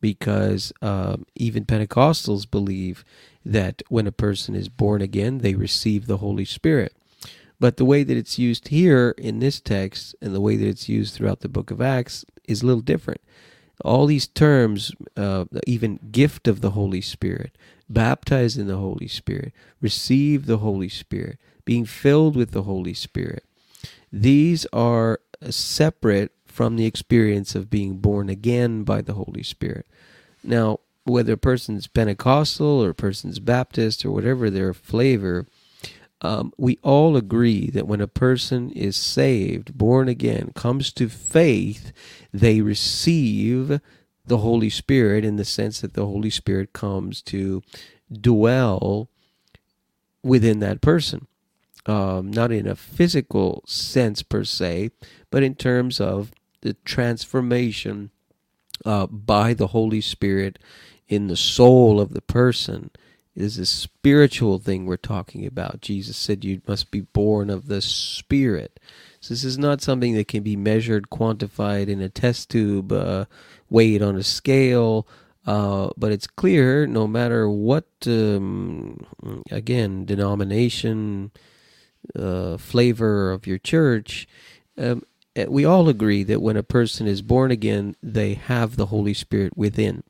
because 0.00 0.72
um, 0.82 1.26
even 1.34 1.64
Pentecostals 1.64 2.50
believe 2.50 3.04
that 3.44 3.82
when 3.88 4.06
a 4.06 4.12
person 4.12 4.54
is 4.54 4.68
born 4.68 5.02
again, 5.02 5.38
they 5.38 5.54
receive 5.54 6.06
the 6.06 6.18
Holy 6.18 6.44
Spirit. 6.44 6.94
But 7.58 7.76
the 7.76 7.84
way 7.84 8.02
that 8.02 8.16
it's 8.16 8.38
used 8.38 8.68
here 8.68 9.14
in 9.16 9.38
this 9.38 9.60
text 9.60 10.14
and 10.20 10.34
the 10.34 10.40
way 10.40 10.56
that 10.56 10.68
it's 10.68 10.88
used 10.88 11.14
throughout 11.14 11.40
the 11.40 11.48
book 11.48 11.70
of 11.70 11.80
Acts 11.80 12.24
is 12.46 12.62
a 12.62 12.66
little 12.66 12.82
different. 12.82 13.20
All 13.84 14.06
these 14.06 14.26
terms, 14.26 14.92
uh, 15.16 15.44
even 15.66 16.00
gift 16.10 16.48
of 16.48 16.60
the 16.60 16.70
Holy 16.70 17.00
Spirit, 17.00 17.56
baptized 17.88 18.58
in 18.58 18.66
the 18.66 18.76
Holy 18.76 19.08
Spirit, 19.08 19.52
receive 19.80 20.46
the 20.46 20.58
Holy 20.58 20.88
Spirit, 20.88 21.38
being 21.64 21.84
filled 21.84 22.36
with 22.36 22.52
the 22.52 22.62
Holy 22.62 22.94
Spirit, 22.94 23.44
these 24.12 24.66
are 24.72 25.20
separate 25.50 26.32
from 26.46 26.76
the 26.76 26.86
experience 26.86 27.54
of 27.54 27.68
being 27.68 27.98
born 27.98 28.28
again 28.28 28.82
by 28.82 29.02
the 29.02 29.14
Holy 29.14 29.42
Spirit. 29.42 29.86
Now, 30.42 30.80
whether 31.04 31.34
a 31.34 31.38
person's 31.38 31.86
Pentecostal 31.86 32.82
or 32.82 32.90
a 32.90 32.94
person's 32.94 33.38
Baptist 33.38 34.04
or 34.04 34.10
whatever 34.10 34.48
their 34.48 34.72
flavor, 34.72 35.46
um, 36.22 36.52
we 36.56 36.78
all 36.82 37.16
agree 37.16 37.68
that 37.70 37.86
when 37.86 38.00
a 38.00 38.08
person 38.08 38.70
is 38.70 38.96
saved, 38.96 39.76
born 39.76 40.08
again, 40.08 40.52
comes 40.54 40.92
to 40.94 41.08
faith, 41.08 41.92
they 42.32 42.60
receive 42.60 43.80
the 44.24 44.38
Holy 44.38 44.70
Spirit 44.70 45.24
in 45.24 45.36
the 45.36 45.44
sense 45.44 45.80
that 45.80 45.94
the 45.94 46.06
Holy 46.06 46.30
Spirit 46.30 46.72
comes 46.72 47.22
to 47.22 47.62
dwell 48.12 49.08
within 50.22 50.60
that 50.60 50.80
person. 50.80 51.26
Um, 51.84 52.32
not 52.32 52.50
in 52.50 52.66
a 52.66 52.74
physical 52.74 53.62
sense 53.66 54.22
per 54.22 54.42
se, 54.42 54.90
but 55.30 55.44
in 55.44 55.54
terms 55.54 56.00
of 56.00 56.32
the 56.62 56.74
transformation 56.84 58.10
uh, 58.84 59.06
by 59.06 59.54
the 59.54 59.68
Holy 59.68 60.00
Spirit 60.00 60.58
in 61.06 61.28
the 61.28 61.36
soul 61.36 62.00
of 62.00 62.12
the 62.12 62.22
person 62.22 62.90
is 63.36 63.58
a 63.58 63.66
spiritual 63.66 64.58
thing 64.58 64.86
we're 64.86 64.96
talking 64.96 65.46
about. 65.46 65.82
Jesus 65.82 66.16
said 66.16 66.44
you 66.44 66.62
must 66.66 66.90
be 66.90 67.02
born 67.02 67.50
of 67.50 67.68
the 67.68 67.82
Spirit. 67.82 68.80
So 69.20 69.34
this 69.34 69.44
is 69.44 69.58
not 69.58 69.82
something 69.82 70.14
that 70.14 70.28
can 70.28 70.42
be 70.42 70.56
measured, 70.56 71.10
quantified 71.10 71.88
in 71.88 72.00
a 72.00 72.08
test 72.08 72.50
tube, 72.50 72.92
uh, 72.92 73.26
weighed 73.68 74.02
on 74.02 74.16
a 74.16 74.22
scale. 74.22 75.06
Uh, 75.46 75.90
but 75.96 76.10
it's 76.10 76.26
clear, 76.26 76.86
no 76.86 77.06
matter 77.06 77.48
what, 77.48 77.86
um, 78.06 79.06
again, 79.50 80.04
denomination, 80.04 81.30
uh, 82.18 82.56
flavor 82.56 83.30
of 83.30 83.46
your 83.46 83.58
church, 83.58 84.26
um, 84.78 85.02
eh, 85.36 85.46
we 85.48 85.64
all 85.64 85.88
agree 85.88 86.24
that 86.24 86.42
when 86.42 86.56
a 86.56 86.62
person 86.62 87.06
is 87.06 87.22
born 87.22 87.50
again, 87.50 87.94
they 88.02 88.34
have 88.34 88.76
the 88.76 88.86
Holy 88.86 89.14
Spirit 89.14 89.56
within. 89.56 90.02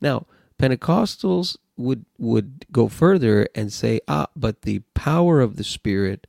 Now, 0.00 0.26
Pentecostals 0.58 1.56
would 1.76 2.04
would 2.18 2.66
go 2.70 2.88
further 2.88 3.48
and 3.54 3.72
say, 3.72 4.00
ah, 4.08 4.28
but 4.36 4.62
the 4.62 4.80
power 4.94 5.40
of 5.40 5.56
the 5.56 5.64
Spirit, 5.64 6.26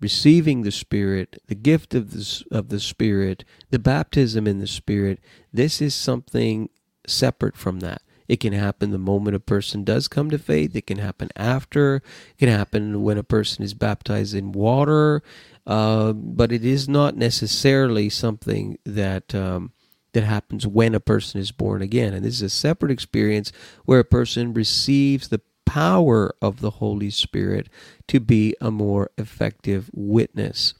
receiving 0.00 0.62
the 0.62 0.72
Spirit, 0.72 1.40
the 1.46 1.54
gift 1.54 1.94
of 1.94 2.12
the 2.12 2.44
of 2.50 2.68
the 2.68 2.80
Spirit, 2.80 3.44
the 3.70 3.78
baptism 3.78 4.46
in 4.46 4.58
the 4.58 4.66
Spirit, 4.66 5.20
this 5.52 5.80
is 5.80 5.94
something 5.94 6.68
separate 7.06 7.56
from 7.56 7.80
that. 7.80 8.02
It 8.28 8.40
can 8.40 8.52
happen 8.52 8.90
the 8.90 8.98
moment 8.98 9.36
a 9.36 9.40
person 9.40 9.84
does 9.84 10.06
come 10.06 10.30
to 10.30 10.38
faith. 10.38 10.76
It 10.76 10.86
can 10.86 10.98
happen 10.98 11.30
after. 11.34 11.96
It 11.96 12.38
can 12.38 12.50
happen 12.50 13.02
when 13.02 13.16
a 13.16 13.22
person 13.22 13.64
is 13.64 13.72
baptized 13.72 14.34
in 14.34 14.52
water. 14.52 15.22
Uh, 15.66 16.12
but 16.12 16.52
it 16.52 16.64
is 16.64 16.88
not 16.88 17.16
necessarily 17.16 18.10
something 18.10 18.78
that 18.84 19.34
um, 19.34 19.72
that 20.18 20.26
happens 20.26 20.66
when 20.66 20.96
a 20.96 21.00
person 21.00 21.40
is 21.40 21.52
born 21.52 21.80
again. 21.80 22.12
And 22.12 22.24
this 22.24 22.34
is 22.34 22.42
a 22.42 22.50
separate 22.50 22.90
experience 22.90 23.52
where 23.84 24.00
a 24.00 24.04
person 24.04 24.52
receives 24.52 25.28
the 25.28 25.40
power 25.64 26.34
of 26.42 26.60
the 26.60 26.70
Holy 26.70 27.08
Spirit 27.08 27.68
to 28.08 28.18
be 28.18 28.56
a 28.60 28.72
more 28.72 29.10
effective 29.16 29.90
witness 29.92 30.74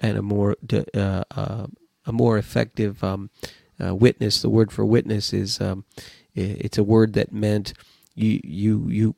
and 0.00 0.18
a 0.18 0.22
more 0.22 0.56
uh, 0.70 1.24
uh, 1.30 1.66
a 2.04 2.12
more 2.12 2.36
effective 2.36 3.02
um, 3.02 3.30
uh, 3.82 3.94
witness. 3.94 4.42
The 4.42 4.50
word 4.50 4.70
for 4.70 4.84
witness 4.84 5.32
is 5.32 5.58
um, 5.58 5.86
it's 6.34 6.76
a 6.76 6.84
word 6.84 7.14
that 7.14 7.32
meant 7.32 7.72
you 8.14 8.40
you 8.44 8.88
you 8.90 9.14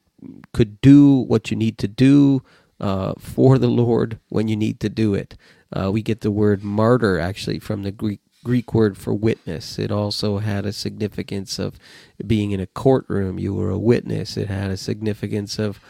could 0.53 0.81
do 0.83 1.17
what 1.17 1.51
you 1.51 1.57
need 1.57 1.79
to 1.79 1.89
do 1.89 2.43
uh, 2.79 3.15
for 3.19 3.59
the 3.59 3.69
Lord 3.69 4.21
when 4.29 4.47
you 4.47 4.55
need 4.55 4.79
to 4.81 4.89
do 4.89 5.15
it. 5.15 5.37
Uh, 5.73 5.91
we 5.91 6.01
get 6.01 6.21
the 6.21 6.31
word 6.31 6.63
martyr 6.63 7.19
actually 7.19 7.59
from 7.59 7.83
the 7.83 7.91
Greek 7.91 8.21
Greek 8.45 8.73
word 8.73 8.97
for 8.97 9.13
witness. 9.13 9.79
It 9.79 9.91
also 9.91 10.39
had 10.39 10.65
a 10.65 10.73
significance 10.73 11.59
of 11.59 11.79
being 12.25 12.53
in 12.53 12.61
a 12.61 12.67
courtroom. 12.67 13.39
You 13.39 13.55
were 13.55 13.71
a 13.71 13.79
witness. 13.79 14.37
It 14.37 14.49
had 14.49 14.71
a 14.71 14.77
significance 14.77 15.59
of 15.59 15.81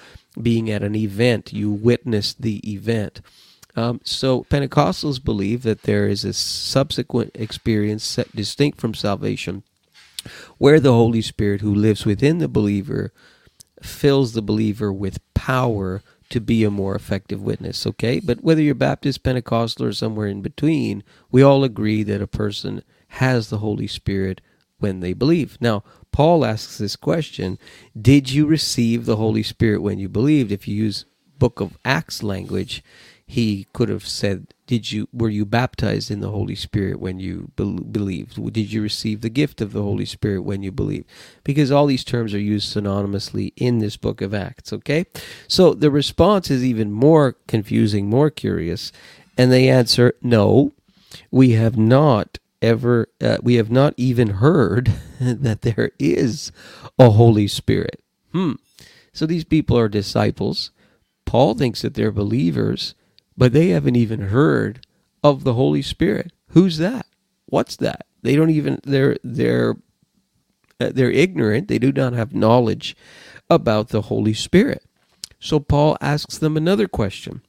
being 0.41 0.71
at 0.71 0.83
an 0.83 0.95
event. 0.95 1.53
You 1.53 1.71
witnessed 1.71 2.41
the 2.41 2.59
event. 2.71 3.21
Um, 3.77 4.01
so 4.05 4.45
Pentecostals 4.45 5.23
believe 5.23 5.65
that 5.65 5.83
there 5.83 6.07
is 6.07 6.25
a 6.25 6.33
subsequent 6.33 7.33
experience 7.35 8.19
distinct 8.35 8.81
from 8.81 8.95
salvation 8.95 9.65
where 10.59 10.81
the 10.81 10.93
Holy 10.93 11.21
Spirit 11.21 11.61
who 11.61 11.75
lives 11.75 12.07
within 12.07 12.39
the 12.39 12.49
believer 12.49 13.13
fills 13.83 14.33
the 14.33 14.43
believer 14.43 14.93
with 14.93 15.19
power 15.35 16.03
to 16.35 16.41
be 16.41 16.65
a 16.65 16.71
more 16.71 16.97
effective 16.97 17.41
witness, 17.41 17.87
okay? 17.87 18.19
But 18.19 18.43
whether 18.43 18.61
you're 18.61 18.75
Baptist, 18.75 19.23
Pentecostal, 19.23 19.87
or 19.87 19.93
somewhere 19.93 20.27
in 20.27 20.43
between, 20.43 21.05
we 21.31 21.43
all 21.43 21.63
agree 21.63 22.03
that 22.03 22.21
a 22.21 22.27
person 22.27 22.83
has 23.07 23.51
the 23.51 23.59
Holy 23.59 23.87
Spirit 23.87 24.41
when 24.79 24.99
they 24.99 25.13
believe. 25.13 25.57
Now, 25.61 25.85
Paul 26.11 26.45
asks 26.45 26.77
this 26.77 26.97
question 26.97 27.57
Did 27.97 28.33
you 28.33 28.47
receive 28.47 29.07
the 29.07 29.15
Holy 29.15 29.45
Spirit 29.45 29.81
when 29.81 30.01
you 30.01 30.09
believed? 30.09 30.51
If 30.51 30.67
you 30.67 30.75
use 30.75 31.05
book 31.39 31.61
of 31.61 31.79
Acts 31.85 32.25
language, 32.25 32.83
he 33.27 33.67
could 33.73 33.89
have 33.89 34.07
said, 34.07 34.55
"Did 34.67 34.93
you 34.93 35.09
were 35.13 35.31
you 35.31 35.45
baptized 35.45 36.11
in 36.11 36.21
the 36.21 36.31
Holy 36.31 36.55
Spirit 36.55 37.01
when 37.01 37.19
you 37.19 37.51
be- 37.57 37.81
believed? 37.81 38.53
Did 38.53 38.73
you 38.73 38.83
receive 38.83 39.21
the 39.21 39.31
gift 39.31 39.61
of 39.61 39.73
the 39.73 39.83
Holy 39.83 40.05
Spirit 40.05 40.43
when 40.43 40.63
you 40.63 40.71
believed?" 40.71 41.07
Because 41.43 41.71
all 41.71 41.87
these 41.87 42.05
terms 42.05 42.35
are 42.35 42.39
used 42.39 42.75
synonymously 42.75 43.53
in 43.57 43.79
this 43.79 43.97
book 43.97 44.21
of 44.21 44.35
Acts, 44.35 44.73
okay? 44.73 45.07
So 45.49 45.73
the 45.73 45.91
response 45.91 46.51
is 46.51 46.65
even 46.65 46.93
more 46.93 47.37
confusing, 47.47 48.09
more 48.09 48.31
curious, 48.31 48.93
and 49.39 49.51
they 49.51 49.69
answer, 49.69 50.15
"No, 50.23 50.73
we 51.31 51.53
have 51.53 51.79
not 51.79 52.39
ever 52.61 53.09
uh, 53.23 53.39
we 53.43 53.55
have 53.55 53.71
not 53.71 53.95
even 53.97 54.29
heard 54.29 54.93
that 55.21 55.63
there 55.63 55.93
is 55.99 56.53
a 56.99 57.11
Holy 57.11 57.49
Spirit." 57.49 58.01
Hmm. 58.33 58.53
So 59.15 59.25
these 59.27 59.45
people 59.45 59.79
are 59.79 59.89
disciples. 59.89 60.73
Paul 61.25 61.55
thinks 61.55 61.83
that 61.83 61.95
they're 61.95 62.13
believers 62.13 62.95
but 63.37 63.53
they 63.53 63.69
haven't 63.69 63.97
even 63.97 64.29
heard 64.29 64.87
of 65.23 65.45
the 65.45 65.55
Holy 65.55 65.83
Spirit. 65.83 66.33
Who's 66.49 66.79
that? 66.79 67.07
What's 67.47 67.77
that? 67.77 68.07
They 68.23 68.37
don't 68.37 68.51
even 68.51 68.81
they're 68.85 69.17
they're 69.23 69.77
uh, 70.81 70.91
they're 70.93 71.11
ignorant. 71.11 71.69
They 71.69 71.79
do 71.79 71.93
not 71.93 72.13
have 72.13 72.35
knowledge 72.35 72.97
about 73.51 73.89
the 73.89 74.03
Holy 74.03 74.35
Spirit. 74.35 74.85
So 75.39 75.61
Paul 75.61 75.97
asks 76.01 76.39
them 76.39 76.57
another 76.57 76.89
question. 76.89 77.43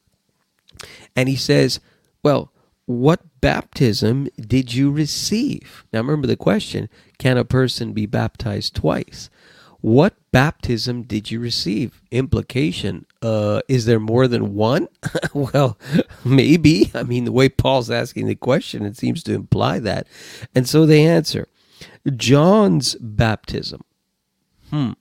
And 1.15 1.29
he 1.29 1.35
says, 1.35 1.79
"Well, 2.23 2.51
what 2.85 3.21
baptism 3.41 4.27
did 4.39 4.73
you 4.73 4.91
receive?" 4.91 5.85
Now 5.93 5.99
remember 5.99 6.27
the 6.27 6.35
question, 6.35 6.89
can 7.17 7.37
a 7.37 7.45
person 7.45 7.93
be 7.93 8.05
baptized 8.05 8.75
twice? 8.75 9.29
What 9.85 10.15
baptism 10.31 11.03
did 11.03 11.29
you 11.29 11.39
receive? 11.39 12.01
Implication, 12.09 13.05
uh, 13.21 13.61
is 13.67 13.85
there 13.85 13.99
more 13.99 14.27
than 14.27 14.55
one? 14.55 14.87
well, 15.35 15.77
maybe. 16.23 16.89
I 16.95 17.03
mean, 17.03 17.25
the 17.25 17.31
way 17.31 17.49
Paul's 17.49 17.91
asking 17.91 18.25
the 18.25 18.33
question, 18.33 18.83
it 18.83 18.97
seems 18.97 19.21
to 19.21 19.33
imply 19.35 19.77
that. 19.77 20.07
And 20.55 20.67
so 20.67 20.87
they 20.87 21.05
answer 21.05 21.47
John's 22.15 22.95
baptism. 22.95 23.83
Hmm. 24.71 24.93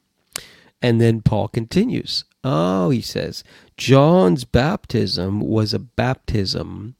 And 0.83 1.01
then 1.01 1.23
Paul 1.23 1.49
continues. 1.49 2.27
Oh, 2.45 2.91
he 2.91 3.01
says, 3.01 3.43
John's 3.79 4.45
baptism 4.45 5.41
was 5.41 5.73
a 5.73 5.79
baptism 5.79 6.95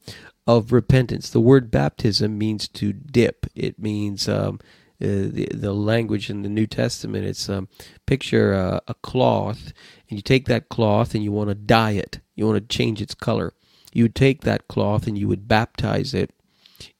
of 0.47 0.71
repentance. 0.71 1.29
The 1.29 1.39
word 1.39 1.69
baptism 1.69 2.35
means 2.35 2.67
to 2.69 2.93
dip, 2.93 3.45
it 3.53 3.77
means. 3.77 4.27
Um, 4.27 4.59
the, 4.99 5.47
the 5.53 5.73
language 5.73 6.29
in 6.29 6.41
the 6.41 6.49
New 6.49 6.67
Testament. 6.67 7.25
It's 7.25 7.49
um, 7.49 7.67
picture 8.05 8.53
a, 8.53 8.81
a 8.87 8.93
cloth, 8.95 9.73
and 10.09 10.17
you 10.17 10.21
take 10.21 10.45
that 10.47 10.69
cloth 10.69 11.13
and 11.13 11.23
you 11.23 11.31
want 11.31 11.49
to 11.49 11.55
dye 11.55 11.91
it. 11.91 12.19
You 12.35 12.47
want 12.47 12.57
to 12.69 12.77
change 12.77 13.01
its 13.01 13.15
color. 13.15 13.53
You 13.93 14.05
would 14.05 14.15
take 14.15 14.41
that 14.41 14.67
cloth 14.67 15.07
and 15.07 15.17
you 15.17 15.27
would 15.27 15.47
baptize 15.47 16.13
it 16.13 16.31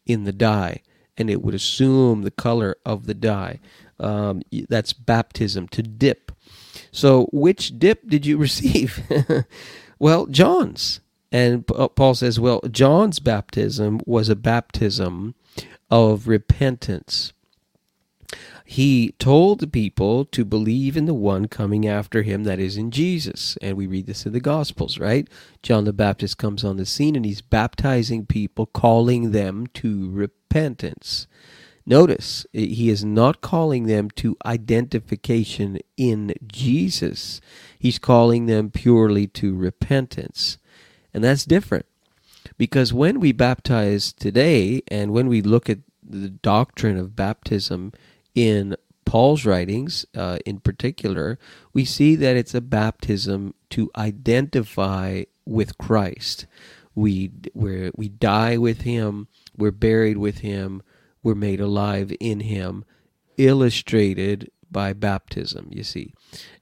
in 0.06 0.24
the 0.24 0.34
dye, 0.34 0.82
and 1.18 1.30
it 1.30 1.42
would 1.42 1.54
assume 1.54 2.22
the 2.22 2.32
color 2.32 2.78
of 2.86 3.06
the 3.06 3.14
dye. 3.14 3.60
Um, 4.00 4.42
that's 4.70 4.94
baptism 4.94 5.68
to 5.70 5.82
dip. 5.82 6.32
So, 6.92 7.28
which 7.32 7.80
dip 7.80 8.08
did 8.08 8.26
you 8.26 8.38
receive? 8.40 9.02
well, 10.00 10.26
John's. 10.28 11.00
And 11.32 11.68
Paul 11.68 12.16
says, 12.16 12.40
well, 12.40 12.62
John's 12.72 13.20
baptism 13.20 14.00
was 14.06 14.30
a 14.30 14.38
baptism 14.38 15.36
of 15.90 16.30
repentance 16.30 17.34
he 18.66 19.14
told 19.20 19.60
the 19.60 19.68
people 19.68 20.26
to 20.26 20.44
believe 20.44 20.98
in 20.98 21.06
the 21.06 21.14
one 21.14 21.48
coming 21.48 21.88
after 21.88 22.24
him 22.24 22.44
that 22.46 22.60
is 22.60 22.78
in 22.78 22.92
Jesus. 22.92 23.58
And 23.62 23.78
we 23.78 23.86
read 23.88 24.08
this 24.08 24.26
in 24.26 24.34
the 24.34 24.40
Gospels, 24.40 24.98
right? 24.98 25.30
John 25.62 25.86
the 25.86 25.94
Baptist 25.94 26.38
comes 26.38 26.64
on 26.64 26.78
the 26.78 26.86
scene 26.86 27.16
and 27.16 27.26
he's 27.26 27.42
baptizing 27.42 28.26
people, 28.26 28.66
calling 28.66 29.32
them 29.32 29.68
to 29.76 30.10
repentance. 30.10 31.28
Notice, 31.86 32.48
he 32.52 32.90
is 32.90 33.06
not 33.06 33.42
calling 33.42 33.86
them 33.86 34.10
to 34.12 34.36
identification 34.44 35.78
in 35.96 36.34
Jesus. 36.48 37.40
He's 37.78 38.00
calling 38.00 38.48
them 38.48 38.72
purely 38.72 39.28
to 39.28 39.56
repentance. 39.56 40.58
And 41.14 41.24
that's 41.24 41.46
different. 41.46 41.86
Because 42.58 42.92
when 42.92 43.20
we 43.20 43.32
baptize 43.32 44.12
today 44.14 44.82
and 44.88 45.12
when 45.12 45.28
we 45.28 45.44
look 45.44 45.70
at 45.70 45.80
the 46.08 46.30
doctrine 46.30 46.98
of 46.98 47.16
baptism 47.16 47.92
in 48.36 48.76
Paul's 49.06 49.46
writings, 49.46 50.06
uh, 50.16 50.40
in 50.46 50.60
particular, 50.60 51.40
we 51.74 51.86
see 51.86 52.16
that 52.16 52.36
it's 52.36 52.54
a 52.54 52.62
baptism 52.62 53.54
to 53.70 53.90
identify 53.96 55.24
with 55.46 55.78
Christ. 55.78 56.48
We 56.96 57.32
we 57.54 57.92
we 57.96 58.10
die 58.10 58.58
with 58.58 58.82
Him. 58.82 59.28
We're 59.56 59.72
buried 59.72 60.18
with 60.18 60.40
Him. 60.40 60.82
We're 61.24 61.36
made 61.36 61.62
alive 61.62 62.14
in 62.20 62.42
Him, 62.42 62.84
illustrated 63.38 64.52
by 64.72 64.94
baptism. 64.94 65.70
You 65.72 65.84
see, 65.84 66.14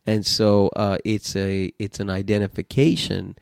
and 0.06 0.26
so 0.26 0.70
uh, 0.76 0.98
it's 1.06 1.36
a 1.36 1.72
it's 1.80 2.00
an 2.00 2.10
identification 2.10 3.36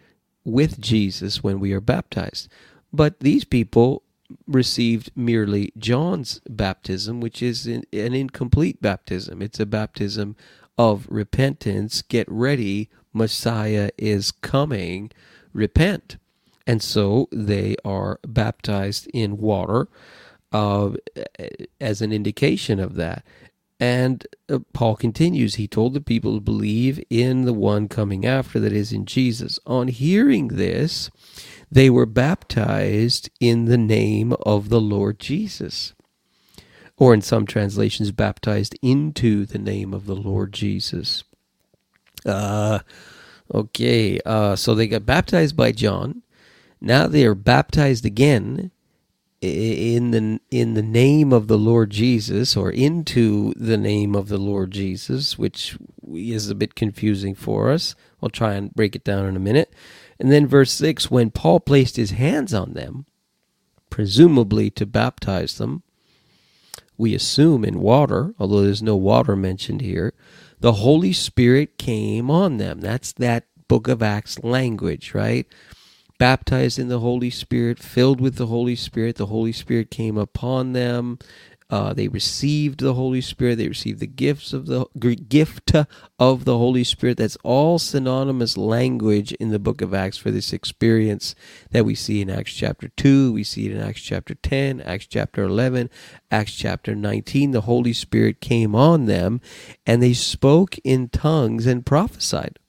with 0.43 0.79
Jesus 0.79 1.43
when 1.43 1.59
we 1.59 1.73
are 1.73 1.81
baptized. 1.81 2.49
But 2.93 3.19
these 3.21 3.45
people 3.45 4.03
received 4.47 5.11
merely 5.15 5.71
John's 5.77 6.41
baptism, 6.49 7.19
which 7.19 7.41
is 7.41 7.67
an, 7.67 7.83
incomplete 7.91 8.81
baptism. 8.81 9.41
It's 9.41 9.59
a 9.59 9.65
baptism 9.65 10.35
of 10.77 11.07
repentance. 11.09 12.01
Get 12.01 12.27
ready, 12.29 12.89
Messiah 13.13 13.91
is 13.97 14.31
coming. 14.31 15.11
Repent. 15.53 16.17
And 16.65 16.81
so 16.81 17.27
they 17.31 17.75
are 17.83 18.19
baptized 18.25 19.09
in 19.13 19.37
water 19.37 19.87
uh, 20.51 20.91
as 21.79 22.01
an 22.01 22.11
indication 22.11 22.79
of 22.79 22.95
that. 22.95 23.23
And 23.81 24.27
uh, 24.47 24.59
Paul 24.73 24.95
continues, 24.95 25.55
he 25.55 25.67
told 25.67 25.95
the 25.95 26.01
people 26.01 26.35
to 26.35 26.39
believe 26.39 27.03
in 27.09 27.45
the 27.45 27.53
one 27.53 27.87
coming 27.87 28.27
after, 28.27 28.59
that 28.59 28.71
is, 28.71 28.93
in 28.93 29.07
Jesus. 29.07 29.59
On 29.65 29.87
hearing 29.87 30.49
this, 30.49 31.09
they 31.71 31.89
were 31.89 32.05
baptized 32.05 33.31
in 33.39 33.65
the 33.65 33.79
name 33.79 34.33
of 34.43 34.69
the 34.69 34.79
Lord 34.79 35.19
Jesus. 35.19 35.95
Or 36.95 37.11
in 37.11 37.23
some 37.23 37.47
translations, 37.47 38.11
baptized 38.11 38.77
into 38.83 39.47
the 39.47 39.57
name 39.57 39.95
of 39.95 40.05
the 40.05 40.15
Lord 40.15 40.53
Jesus. 40.53 41.23
Uh, 42.23 42.79
okay, 43.51 44.19
uh, 44.27 44.55
so 44.55 44.75
they 44.75 44.87
got 44.87 45.07
baptized 45.07 45.57
by 45.57 45.71
John. 45.71 46.21
Now 46.79 47.07
they 47.07 47.25
are 47.25 47.33
baptized 47.33 48.05
again 48.05 48.69
in 49.41 50.11
the 50.11 50.39
in 50.51 50.75
the 50.75 50.83
name 50.83 51.33
of 51.33 51.47
the 51.47 51.57
Lord 51.57 51.89
Jesus 51.89 52.55
or 52.55 52.69
into 52.69 53.53
the 53.55 53.77
name 53.77 54.15
of 54.15 54.27
the 54.27 54.37
Lord 54.37 54.71
Jesus, 54.71 55.37
which 55.37 55.77
is 56.13 56.49
a 56.49 56.55
bit 56.55 56.75
confusing 56.75 57.33
for 57.33 57.71
us. 57.71 57.95
I'll 58.21 58.29
try 58.29 58.53
and 58.53 58.73
break 58.73 58.95
it 58.95 59.03
down 59.03 59.25
in 59.25 59.35
a 59.35 59.39
minute. 59.39 59.73
And 60.19 60.31
then 60.31 60.45
verse 60.45 60.71
6 60.71 61.09
when 61.09 61.31
Paul 61.31 61.59
placed 61.59 61.95
his 61.95 62.11
hands 62.11 62.53
on 62.53 62.73
them, 62.73 63.07
presumably 63.89 64.69
to 64.71 64.85
baptize 64.85 65.57
them, 65.57 65.81
we 66.95 67.15
assume 67.15 67.65
in 67.65 67.81
water, 67.81 68.35
although 68.37 68.61
there's 68.61 68.83
no 68.83 68.95
water 68.95 69.35
mentioned 69.35 69.81
here, 69.81 70.13
the 70.59 70.73
Holy 70.73 71.13
Spirit 71.13 71.79
came 71.79 72.29
on 72.29 72.57
them. 72.57 72.79
That's 72.79 73.11
that 73.13 73.45
book 73.67 73.87
of 73.87 74.03
Acts 74.03 74.43
language, 74.43 75.15
right? 75.15 75.47
Baptized 76.21 76.77
in 76.77 76.87
the 76.87 76.99
Holy 76.99 77.31
Spirit, 77.31 77.79
filled 77.79 78.21
with 78.21 78.35
the 78.35 78.45
Holy 78.45 78.75
Spirit. 78.75 79.15
The 79.15 79.25
Holy 79.25 79.51
Spirit 79.51 79.89
came 79.89 80.19
upon 80.19 80.73
them. 80.73 81.17
Uh, 81.67 81.93
they 81.95 82.07
received 82.07 82.79
the 82.79 82.93
Holy 82.93 83.21
Spirit. 83.21 83.55
They 83.55 83.67
received 83.67 83.99
the 83.99 84.05
gifts 84.05 84.53
of 84.53 84.67
the 84.67 84.85
gift 84.95 85.71
of 86.19 86.45
the 86.45 86.59
Holy 86.59 86.83
Spirit. 86.83 87.17
That's 87.17 87.39
all 87.43 87.79
synonymous 87.79 88.55
language 88.55 89.31
in 89.39 89.49
the 89.49 89.57
book 89.57 89.81
of 89.81 89.95
Acts 89.95 90.17
for 90.17 90.29
this 90.29 90.53
experience 90.53 91.33
that 91.71 91.85
we 91.85 91.95
see 91.95 92.21
in 92.21 92.29
Acts 92.29 92.53
chapter 92.53 92.89
2. 92.89 93.33
We 93.33 93.43
see 93.43 93.65
it 93.65 93.71
in 93.71 93.81
Acts 93.81 94.01
chapter 94.01 94.35
10, 94.35 94.79
Acts 94.81 95.07
chapter 95.07 95.41
11, 95.41 95.89
Acts 96.29 96.53
chapter 96.53 96.93
19. 96.93 97.49
The 97.49 97.61
Holy 97.61 97.93
Spirit 97.93 98.41
came 98.41 98.75
on 98.75 99.07
them 99.07 99.41
and 99.87 100.03
they 100.03 100.13
spoke 100.13 100.77
in 100.83 101.09
tongues 101.09 101.65
and 101.65 101.83
prophesied. 101.83 102.59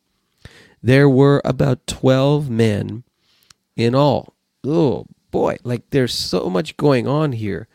There 0.83 1.07
were 1.07 1.43
about 1.45 1.87
12 1.87 2.49
men 2.49 3.05
in 3.77 3.95
all. 3.95 4.35
Oh 4.65 5.07
boy, 5.31 5.57
like 5.65 5.91
there's 5.91 6.15
so 6.15 6.49
much 6.49 6.77
going 6.77 7.07
on 7.07 7.33
here. 7.33 7.69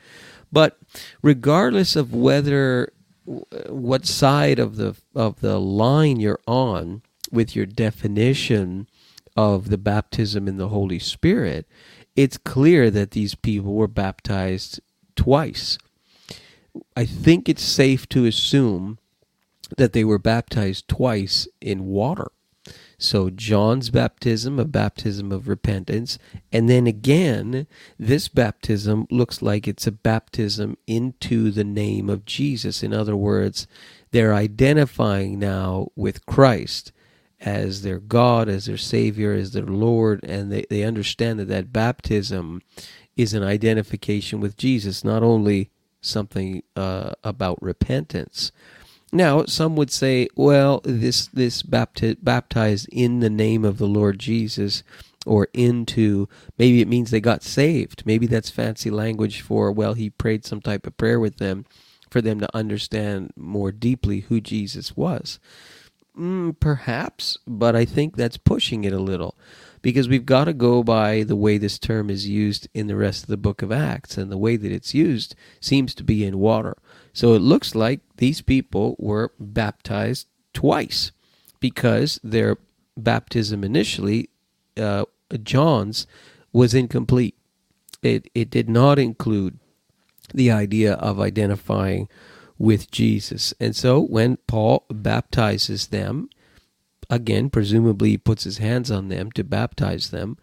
But 0.51 0.77
regardless 1.21 1.95
of 1.95 2.13
whether 2.13 2.93
what 3.25 4.05
side 4.05 4.59
of 4.59 4.77
the 4.77 4.95
of 5.13 5.41
the 5.41 5.59
line 5.59 6.19
you're 6.19 6.39
on 6.47 7.01
with 7.31 7.55
your 7.55 7.65
definition 7.65 8.87
of 9.35 9.69
the 9.69 9.77
baptism 9.77 10.47
in 10.47 10.57
the 10.57 10.69
Holy 10.69 10.99
Spirit, 10.99 11.67
it's 12.15 12.37
clear 12.37 12.89
that 12.89 13.11
these 13.11 13.35
people 13.35 13.73
were 13.73 13.87
baptized 13.87 14.79
twice. 15.15 15.77
I 16.95 17.05
think 17.05 17.49
it's 17.49 17.63
safe 17.63 18.07
to 18.09 18.25
assume 18.25 18.99
that 19.77 19.93
they 19.93 20.03
were 20.03 20.19
baptized 20.19 20.87
twice 20.87 21.47
in 21.59 21.87
water. 21.87 22.31
So, 22.97 23.29
John's 23.29 23.89
baptism, 23.89 24.59
a 24.59 24.65
baptism 24.65 25.31
of 25.31 25.47
repentance, 25.47 26.17
and 26.51 26.69
then 26.69 26.87
again, 26.87 27.67
this 27.99 28.27
baptism 28.27 29.07
looks 29.11 29.41
like 29.41 29.67
it's 29.67 29.87
a 29.87 29.91
baptism 29.91 30.77
into 30.87 31.51
the 31.51 31.63
name 31.63 32.09
of 32.09 32.25
Jesus. 32.25 32.81
In 32.81 32.93
other 32.93 33.15
words, 33.15 33.67
they're 34.11 34.33
identifying 34.33 35.37
now 35.37 35.89
with 35.95 36.25
Christ 36.25 36.91
as 37.39 37.83
their 37.83 37.99
God, 37.99 38.49
as 38.49 38.65
their 38.65 38.77
Savior, 38.77 39.33
as 39.33 39.51
their 39.51 39.63
Lord, 39.63 40.23
and 40.23 40.51
they, 40.51 40.65
they 40.69 40.83
understand 40.83 41.39
that 41.39 41.49
that 41.49 41.71
baptism 41.71 42.61
is 43.15 43.33
an 43.33 43.43
identification 43.43 44.39
with 44.39 44.57
Jesus, 44.57 45.03
not 45.03 45.23
only 45.23 45.69
something 46.01 46.63
uh, 46.75 47.11
about 47.23 47.61
repentance. 47.61 48.51
Now, 49.11 49.45
some 49.45 49.75
would 49.77 49.91
say, 49.91 50.27
well, 50.35 50.81
this 50.83 51.27
this 51.27 51.63
bapti- 51.63 52.17
baptized 52.21 52.89
in 52.91 53.19
the 53.19 53.29
name 53.29 53.63
of 53.63 53.77
the 53.77 53.87
Lord 53.87 54.19
Jesus 54.19 54.83
or 55.25 55.47
into 55.53 56.27
maybe 56.57 56.81
it 56.81 56.87
means 56.87 57.11
they 57.11 57.21
got 57.21 57.43
saved. 57.43 58.03
Maybe 58.05 58.27
that's 58.27 58.49
fancy 58.49 58.89
language 58.89 59.41
for 59.41 59.71
well, 59.71 59.93
he 59.93 60.09
prayed 60.09 60.45
some 60.45 60.61
type 60.61 60.85
of 60.87 60.97
prayer 60.97 61.19
with 61.19 61.37
them 61.37 61.65
for 62.09 62.21
them 62.21 62.39
to 62.39 62.55
understand 62.55 63.31
more 63.35 63.71
deeply 63.71 64.21
who 64.21 64.41
Jesus 64.41 64.95
was. 64.95 65.39
Mm, 66.17 66.59
perhaps, 66.59 67.37
but 67.45 67.75
I 67.75 67.85
think 67.85 68.15
that's 68.15 68.37
pushing 68.37 68.83
it 68.83 68.93
a 68.93 68.99
little 68.99 69.35
because 69.81 70.09
we've 70.09 70.25
got 70.25 70.45
to 70.45 70.53
go 70.53 70.83
by 70.83 71.23
the 71.23 71.35
way 71.35 71.57
this 71.57 71.77
term 71.77 72.09
is 72.09 72.27
used 72.27 72.67
in 72.73 72.87
the 72.87 72.95
rest 72.95 73.23
of 73.23 73.29
the 73.29 73.37
book 73.37 73.61
of 73.61 73.71
Acts, 73.71 74.17
and 74.17 74.31
the 74.31 74.37
way 74.37 74.57
that 74.57 74.71
it's 74.71 74.93
used 74.93 75.35
seems 75.61 75.93
to 75.95 76.03
be 76.03 76.25
in 76.25 76.39
water. 76.39 76.75
So 77.17 77.33
it 77.33 77.41
looks 77.41 77.73
like 77.73 78.01
these 78.17 78.41
people 78.41 78.95
were 78.99 79.31
baptized 79.39 80.27
twice 80.53 81.11
because 81.59 82.19
their 82.23 82.57
baptism 82.95 83.63
initially, 83.63 84.29
uh, 84.79 85.05
John's, 85.41 86.05
was 86.53 86.75
incomplete. 86.75 87.35
It, 88.03 88.29
it 88.35 88.51
did 88.51 88.69
not 88.69 88.99
include 88.99 89.57
the 90.31 90.51
idea 90.51 90.93
of 90.93 91.19
identifying 91.19 92.07
with 92.59 92.91
Jesus. 92.91 93.51
And 93.59 93.75
so 93.75 93.99
when 93.99 94.37
Paul 94.45 94.85
baptizes 94.91 95.87
them, 95.87 96.29
again, 97.09 97.49
presumably 97.49 98.11
he 98.11 98.17
puts 98.19 98.43
his 98.43 98.59
hands 98.59 98.91
on 98.91 99.07
them 99.07 99.31
to 99.31 99.43
baptize 99.43 100.11
them, 100.11 100.37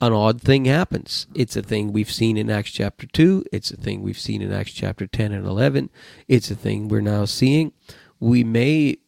an 0.00 0.12
odd 0.12 0.40
thing 0.40 0.66
happens. 0.66 1.26
It's 1.34 1.56
a 1.56 1.62
thing 1.62 1.92
we've 1.92 2.10
seen 2.10 2.36
in 2.36 2.50
Acts 2.50 2.70
chapter 2.70 3.06
2. 3.06 3.44
It's 3.52 3.70
a 3.70 3.76
thing 3.76 4.02
we've 4.02 4.18
seen 4.18 4.42
in 4.42 4.52
Acts 4.52 4.72
chapter 4.72 5.06
10 5.06 5.32
and 5.32 5.46
11. 5.46 5.90
It's 6.28 6.50
a 6.50 6.54
thing 6.54 6.88
we're 6.88 7.00
now 7.00 7.24
seeing. 7.24 7.72
We 8.20 8.44
may 8.44 8.98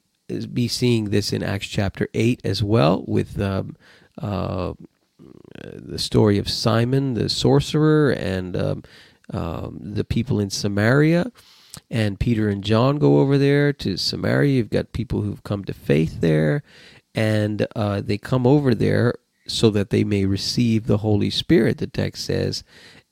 be 0.52 0.68
seeing 0.68 1.06
this 1.06 1.32
in 1.32 1.42
Acts 1.42 1.66
chapter 1.66 2.08
8 2.14 2.40
as 2.44 2.62
well 2.62 3.04
with 3.06 3.40
um, 3.40 3.76
uh, 4.20 4.74
the 5.62 5.98
story 5.98 6.38
of 6.38 6.48
Simon 6.48 7.14
the 7.14 7.28
sorcerer 7.28 8.10
and 8.10 8.56
um, 8.56 8.82
um, 9.32 9.78
the 9.80 10.04
people 10.04 10.40
in 10.40 10.50
Samaria. 10.50 11.30
And 11.90 12.18
Peter 12.18 12.48
and 12.48 12.64
John 12.64 12.98
go 12.98 13.18
over 13.18 13.36
there 13.36 13.72
to 13.74 13.96
Samaria. 13.96 14.56
You've 14.56 14.70
got 14.70 14.92
people 14.92 15.20
who've 15.20 15.44
come 15.44 15.64
to 15.66 15.74
faith 15.74 16.20
there. 16.20 16.62
And 17.14 17.66
uh, 17.76 18.00
they 18.00 18.16
come 18.16 18.46
over 18.46 18.74
there 18.74 19.14
so 19.48 19.70
that 19.70 19.90
they 19.90 20.04
may 20.04 20.24
receive 20.24 20.86
the 20.86 20.98
Holy 20.98 21.30
Spirit, 21.30 21.78
the 21.78 21.86
text 21.86 22.24
says. 22.24 22.62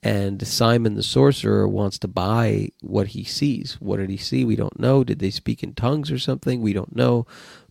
And 0.02 0.46
Simon 0.46 0.94
the 0.94 1.02
sorcerer 1.02 1.66
wants 1.66 1.98
to 2.00 2.08
buy 2.08 2.68
what 2.80 3.08
he 3.08 3.24
sees. 3.24 3.76
What 3.80 3.96
did 3.96 4.10
he 4.10 4.16
see? 4.16 4.44
We 4.44 4.54
don't 4.54 4.78
know. 4.78 5.02
Did 5.02 5.18
they 5.18 5.30
speak 5.30 5.62
in 5.62 5.74
tongues 5.74 6.12
or 6.12 6.18
something? 6.18 6.60
We 6.60 6.72
don't 6.72 6.94
know. 6.94 7.26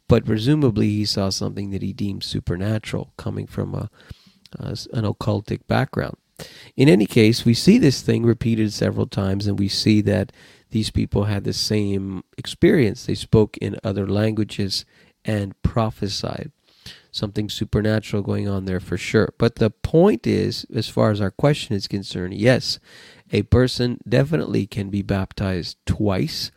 But 0.08 0.26
presumably 0.26 0.90
he 0.90 1.06
saw 1.06 1.30
something 1.30 1.72
that 1.72 1.82
he 1.82 1.94
deemed 1.94 2.24
supernatural 2.24 3.14
coming 3.18 3.48
from 3.48 3.74
a, 3.74 3.90
an 4.60 5.06
occultic 5.06 5.66
background. 5.68 6.18
In 6.76 6.90
any 6.90 7.06
case, 7.06 7.46
we 7.46 7.54
see 7.54 7.78
this 7.78 8.02
thing 8.02 8.26
repeated 8.26 8.74
several 8.74 9.08
times, 9.08 9.48
and 9.48 9.58
we 9.58 9.70
see 9.70 10.02
that 10.02 10.34
these 10.72 10.92
people 10.92 11.24
had 11.24 11.46
the 11.46 11.54
same 11.54 12.24
experience. 12.38 13.06
They 13.06 13.16
spoke 13.16 13.58
in 13.58 13.80
other 13.84 14.06
languages 14.08 14.86
and 15.24 15.60
prophesied. 15.62 16.52
Something 17.16 17.50
supernatural 17.50 18.24
going 18.24 18.50
on 18.50 18.66
there 18.66 18.82
for 18.82 18.98
sure. 18.98 19.34
But 19.38 19.56
the 19.56 19.70
point 19.70 20.28
is, 20.28 20.66
as 20.76 20.90
far 20.90 21.12
as 21.12 21.22
our 21.22 21.32
question 21.32 21.74
is 21.74 21.88
concerned, 21.88 22.34
yes, 22.34 22.78
a 23.32 23.44
person 23.44 24.00
definitely 24.08 24.68
can 24.68 24.90
be 24.90 25.02
baptized 25.02 25.78
twice 25.86 26.52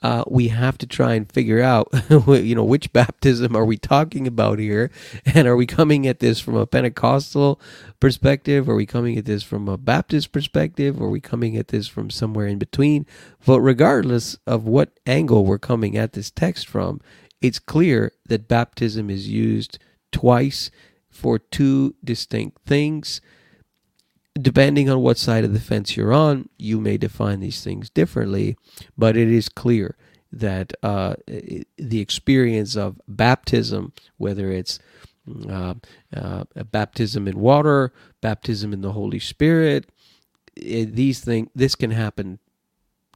uh, 0.00 0.22
we 0.28 0.48
have 0.48 0.78
to 0.78 0.86
try 0.86 1.14
and 1.14 1.30
figure 1.30 1.60
out, 1.60 1.88
you 2.28 2.54
know, 2.54 2.64
which 2.64 2.92
baptism 2.92 3.56
are 3.56 3.64
we 3.64 3.76
talking 3.76 4.26
about 4.26 4.58
here, 4.58 4.90
and 5.24 5.48
are 5.48 5.56
we 5.56 5.66
coming 5.66 6.06
at 6.06 6.20
this 6.20 6.38
from 6.38 6.54
a 6.54 6.66
Pentecostal 6.66 7.60
perspective? 7.98 8.68
Are 8.68 8.76
we 8.76 8.86
coming 8.86 9.18
at 9.18 9.24
this 9.24 9.42
from 9.42 9.68
a 9.68 9.76
Baptist 9.76 10.30
perspective? 10.30 11.00
Are 11.00 11.08
we 11.08 11.20
coming 11.20 11.56
at 11.56 11.68
this 11.68 11.88
from 11.88 12.10
somewhere 12.10 12.46
in 12.46 12.58
between? 12.58 13.06
But 13.44 13.60
regardless 13.60 14.36
of 14.46 14.64
what 14.64 14.92
angle 15.06 15.44
we're 15.44 15.58
coming 15.58 15.96
at 15.96 16.12
this 16.12 16.30
text 16.30 16.68
from, 16.68 17.00
it's 17.40 17.58
clear 17.58 18.12
that 18.28 18.48
baptism 18.48 19.10
is 19.10 19.28
used 19.28 19.78
twice 20.12 20.70
for 21.10 21.38
two 21.38 21.94
distinct 22.04 22.58
things 22.66 23.20
depending 24.40 24.88
on 24.88 25.00
what 25.00 25.18
side 25.18 25.44
of 25.44 25.52
the 25.52 25.60
fence 25.60 25.96
you're 25.96 26.12
on, 26.12 26.48
you 26.58 26.80
may 26.80 26.96
define 26.96 27.40
these 27.40 27.62
things 27.62 27.90
differently, 27.90 28.56
but 28.96 29.16
it 29.16 29.28
is 29.28 29.48
clear 29.48 29.96
that 30.30 30.72
uh, 30.82 31.14
the 31.26 32.00
experience 32.00 32.76
of 32.76 33.00
baptism, 33.08 33.92
whether 34.16 34.50
it's 34.50 34.78
uh, 35.48 35.74
uh, 36.14 36.44
baptism 36.70 37.26
in 37.26 37.38
water, 37.38 37.92
baptism 38.20 38.72
in 38.72 38.80
the 38.80 38.92
Holy 38.92 39.18
Spirit, 39.18 39.90
it, 40.54 40.94
these 40.94 41.20
things, 41.20 41.48
this 41.54 41.74
can 41.74 41.90
happen 41.90 42.38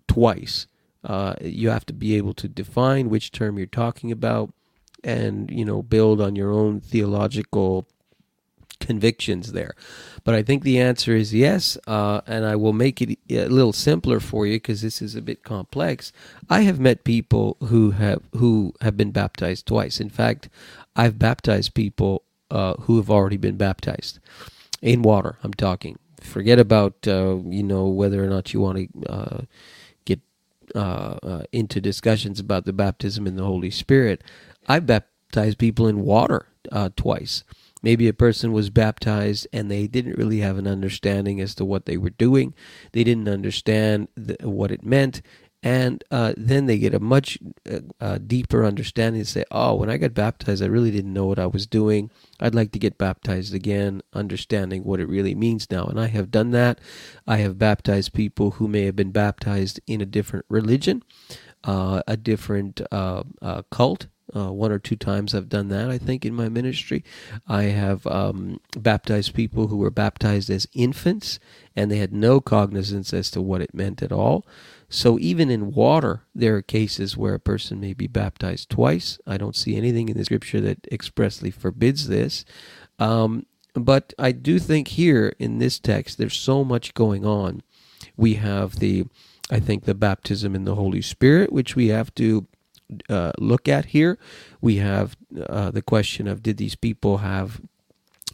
twice. 0.09 0.67
Uh, 1.05 1.35
you 1.41 1.71
have 1.71 1.87
to 1.87 1.93
be 1.93 2.17
able 2.17 2.35
to 2.35 2.49
define 2.49 3.09
which 3.11 3.33
term 3.33 3.59
you're 3.59 3.67
talking 3.67 4.13
about, 4.13 4.53
and 5.03 5.51
you 5.51 5.65
know 5.65 5.83
build 5.83 6.21
on 6.21 6.37
your 6.37 6.53
own 6.53 6.81
theological 6.81 7.87
convictions 8.83 9.53
there. 9.53 9.75
But 10.25 10.35
I 10.35 10.43
think 10.43 10.63
the 10.63 10.79
answer 10.79 11.15
is 11.15 11.33
yes, 11.33 11.79
uh, 11.87 12.21
and 12.27 12.45
I 12.45 12.57
will 12.57 12.73
make 12.73 13.01
it 13.01 13.19
a 13.31 13.47
little 13.47 13.73
simpler 13.73 14.21
for 14.21 14.47
you 14.47 14.57
because 14.57 14.83
this 14.83 15.01
is 15.01 15.15
a 15.15 15.23
bit 15.23 15.43
complex. 15.43 16.13
I 16.51 16.63
have 16.63 16.79
met 16.79 17.05
people 17.05 17.57
who 17.65 17.93
have 17.93 18.23
who 18.37 18.75
have 18.81 18.97
been 18.97 19.13
baptized 19.13 19.67
twice. 19.67 20.01
In 20.01 20.11
fact, 20.11 20.49
I've 20.95 21.19
baptized 21.19 21.75
people 21.75 22.23
uh, 22.51 22.75
who 22.83 22.97
have 22.97 23.11
already 23.11 23.39
been 23.39 23.57
baptized 23.57 24.19
in 24.83 25.03
water. 25.03 25.39
I'm 25.43 25.55
talking. 25.55 25.99
Forget 26.21 26.59
about 26.59 26.95
uh, 27.07 27.39
you 27.47 27.63
know 27.63 27.87
whether 27.89 28.23
or 28.23 28.29
not 28.29 28.53
you 28.53 28.61
want 28.61 28.79
to 28.79 29.47
uh, 30.75 31.19
uh, 31.23 31.43
into 31.53 31.81
discussions 31.81 32.41
about 32.41 32.65
the 32.65 32.73
baptism 32.73 33.27
in 33.27 33.37
the 33.37 33.45
Holy 33.45 33.71
Spirit. 33.71 34.23
I've 34.67 34.87
baptized 34.87 35.59
people 35.59 35.87
in 35.89 36.01
water 36.01 36.47
uh, 36.71 36.91
twice. 36.97 37.45
Maybe 37.83 38.07
a 38.07 38.13
person 38.13 38.53
was 38.53 38.71
baptized 38.71 39.49
and 39.53 39.71
they 39.71 39.89
didn't 39.89 40.17
really 40.17 40.39
have 40.39 40.57
an 40.57 40.69
understanding 40.69 41.41
as 41.41 41.55
to 41.57 41.65
what 41.65 41.87
they 41.87 41.97
were 41.97 42.11
doing. 42.11 42.55
They 42.93 43.03
didn't 43.03 43.29
understand 43.29 44.09
the, 44.17 44.37
what 44.49 44.71
it 44.71 44.85
meant. 44.85 45.21
And 45.63 46.03
uh, 46.11 46.35
then 46.37 46.67
they 46.67 46.79
get 46.79 46.95
a 46.95 46.99
much 46.99 47.39
uh, 47.71 47.81
uh, 48.01 48.19
deeper 48.19 48.65
understanding 48.65 49.21
and 49.21 49.29
say, 49.29 49.45
oh, 49.53 49.77
when 49.77 49.91
I 49.91 49.97
got 49.97 50.13
baptized, 50.13 50.63
I 50.63 50.67
really 50.67 50.91
didn't 50.91 51.13
know 51.13 51.27
what 51.27 51.39
I 51.39 51.47
was 51.47 51.67
doing. 51.67 52.11
I'd 52.41 52.55
like 52.55 52.73
to 52.73 52.81
get 52.81 52.99
baptized 52.99 53.55
again, 53.55 54.03
understanding 54.13 54.83
what 54.83 54.99
it 54.99 55.09
really 55.09 55.37
means 55.37 55.71
now. 55.71 55.85
And 55.85 56.01
I 56.01 56.09
have 56.09 56.33
done 56.33 56.51
that. 56.51 56.81
I 57.29 57.37
have 57.39 57.59
baptized 57.59 58.13
people 58.13 58.53
who 58.53 58.67
may 58.67 58.87
have 58.87 58.97
been 58.97 59.13
baptized 59.13 59.79
in 59.87 60.01
a 60.01 60.07
different 60.07 60.47
religion, 60.49 61.05
uh, 61.63 62.03
a 62.09 62.17
different 62.17 62.81
uh, 62.91 63.23
uh, 63.41 63.63
cult, 63.71 64.09
uh, 64.35 64.51
one 64.51 64.73
or 64.73 64.79
two 64.79 64.97
times 64.97 65.35
I've 65.35 65.49
done 65.49 65.69
that, 65.69 65.91
I 65.91 65.99
think, 65.99 66.25
in 66.25 66.35
my 66.35 66.49
ministry. 66.49 67.05
I 67.47 67.65
have 67.65 68.07
um, 68.07 68.61
baptized 68.77 69.35
people 69.35 69.69
who 69.69 69.77
were 69.77 69.91
baptized 69.91 70.49
as 70.51 70.67
infants 70.73 71.39
and 71.77 71.91
they 71.91 71.99
had 71.99 72.13
no 72.13 72.41
cognizance 72.41 73.13
as 73.13 73.31
to 73.33 73.43
what 73.43 73.63
it 73.63 73.75
meant 73.75 74.03
at 74.03 74.13
all. 74.13 74.47
So 74.93 75.19
even 75.19 75.49
in 75.51 75.73
water, 75.73 76.25
there 76.35 76.55
are 76.57 76.63
cases 76.63 77.17
where 77.17 77.33
a 77.33 77.41
person 77.41 77.81
may 77.81 77.95
be 77.95 78.07
baptized 78.07 78.69
twice. 78.69 79.19
I 79.27 79.39
don't 79.39 79.57
see 79.57 79.75
anything 79.75 80.11
in 80.11 80.19
the 80.19 80.25
scripture 80.27 80.61
that 80.61 80.87
expressly 80.93 81.51
forbids 81.51 82.09
this. 82.09 82.45
Um, 82.99 83.47
but 83.73 84.13
I 84.19 84.33
do 84.33 84.59
think 84.59 84.89
here 84.89 85.35
in 85.39 85.59
this 85.59 85.79
text, 85.79 86.19
there's 86.19 86.37
so 86.37 86.63
much 86.63 86.93
going 86.93 87.25
on. 87.25 87.63
We 88.19 88.35
have 88.35 88.81
the, 88.81 89.07
I 89.51 89.61
think, 89.61 89.85
the 89.85 89.95
baptism 89.95 90.55
in 90.55 90.67
the 90.67 90.75
Holy 90.75 91.01
Spirit, 91.01 91.55
which 91.55 91.75
we 91.75 91.89
have 91.89 92.15
to 92.17 92.47
uh, 93.09 93.33
look 93.39 93.69
at 93.69 93.87
here. 93.87 94.19
We 94.61 94.77
have 94.77 95.17
uh, 95.49 95.71
the 95.71 95.81
question 95.81 96.29
of 96.29 96.43
did 96.43 96.59
these 96.59 96.75
people 96.77 97.19
have 97.19 97.63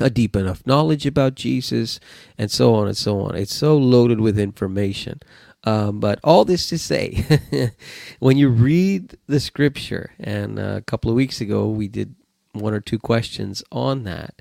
a 0.01 0.11
deep 0.11 0.35
enough 0.37 0.67
knowledge 0.67 1.07
about 1.07 1.35
Jesus, 1.35 2.01
and 2.37 2.51
so 2.51 2.75
on 2.75 2.89
and 2.89 2.97
so 2.97 3.21
on. 3.21 3.37
It's 3.37 3.55
so 3.55 3.77
loaded 3.77 4.21
with 4.21 4.39
information. 4.39 5.21
Um, 5.65 6.01
but 6.01 6.21
all 6.23 6.45
this 6.45 6.69
to 6.69 6.79
say, 6.79 7.73
when 8.21 8.37
you 8.37 8.49
read 8.49 9.17
the 9.27 9.41
scripture, 9.41 10.13
and 10.19 10.59
a 10.59 10.83
couple 10.83 11.11
of 11.11 11.17
weeks 11.17 11.41
ago 11.41 11.69
we 11.69 11.89
did 11.89 12.15
one 12.53 12.75
or 12.75 12.81
two 12.81 12.99
questions 12.99 13.63
on 13.73 14.05
that, 14.05 14.41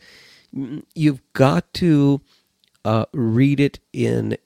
you've 0.93 1.21
got 1.33 1.73
to 1.75 2.21
uh, 2.85 3.05
read 3.13 3.59
it 3.59 3.79
in 3.93 4.37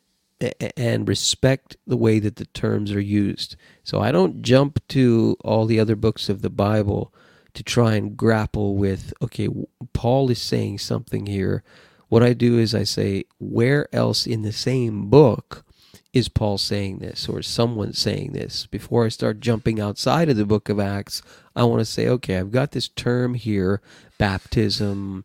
and 0.75 1.07
respect 1.07 1.77
the 1.85 1.97
way 1.97 2.19
that 2.19 2.37
the 2.37 2.45
terms 2.47 2.91
are 2.91 3.01
used. 3.01 3.55
So 3.83 3.99
I 4.01 4.11
don't 4.11 4.41
jump 4.41 4.79
to 4.89 5.37
all 5.43 5.65
the 5.65 5.79
other 5.79 5.95
books 5.95 6.29
of 6.29 6.41
the 6.41 6.49
Bible 6.49 7.13
to 7.53 7.63
try 7.63 7.95
and 7.95 8.17
grapple 8.17 8.75
with, 8.75 9.13
okay, 9.21 9.47
Paul 9.93 10.29
is 10.31 10.41
saying 10.41 10.79
something 10.79 11.25
here. 11.27 11.63
What 12.07 12.23
I 12.23 12.33
do 12.33 12.57
is 12.57 12.73
I 12.73 12.83
say, 12.83 13.25
where 13.39 13.93
else 13.93 14.25
in 14.25 14.41
the 14.41 14.51
same 14.51 15.09
book 15.09 15.63
is 16.13 16.27
Paul 16.27 16.57
saying 16.57 16.99
this 16.99 17.29
or 17.29 17.41
someone 17.41 17.93
saying 17.93 18.33
this? 18.33 18.65
Before 18.65 19.05
I 19.05 19.09
start 19.09 19.39
jumping 19.39 19.79
outside 19.79 20.29
of 20.29 20.37
the 20.37 20.45
book 20.45 20.67
of 20.67 20.79
Acts, 20.79 21.21
I 21.55 21.63
want 21.63 21.79
to 21.79 21.85
say, 21.85 22.07
okay, 22.07 22.37
I've 22.37 22.51
got 22.51 22.71
this 22.71 22.89
term 22.89 23.33
here 23.35 23.81
baptism, 24.17 25.23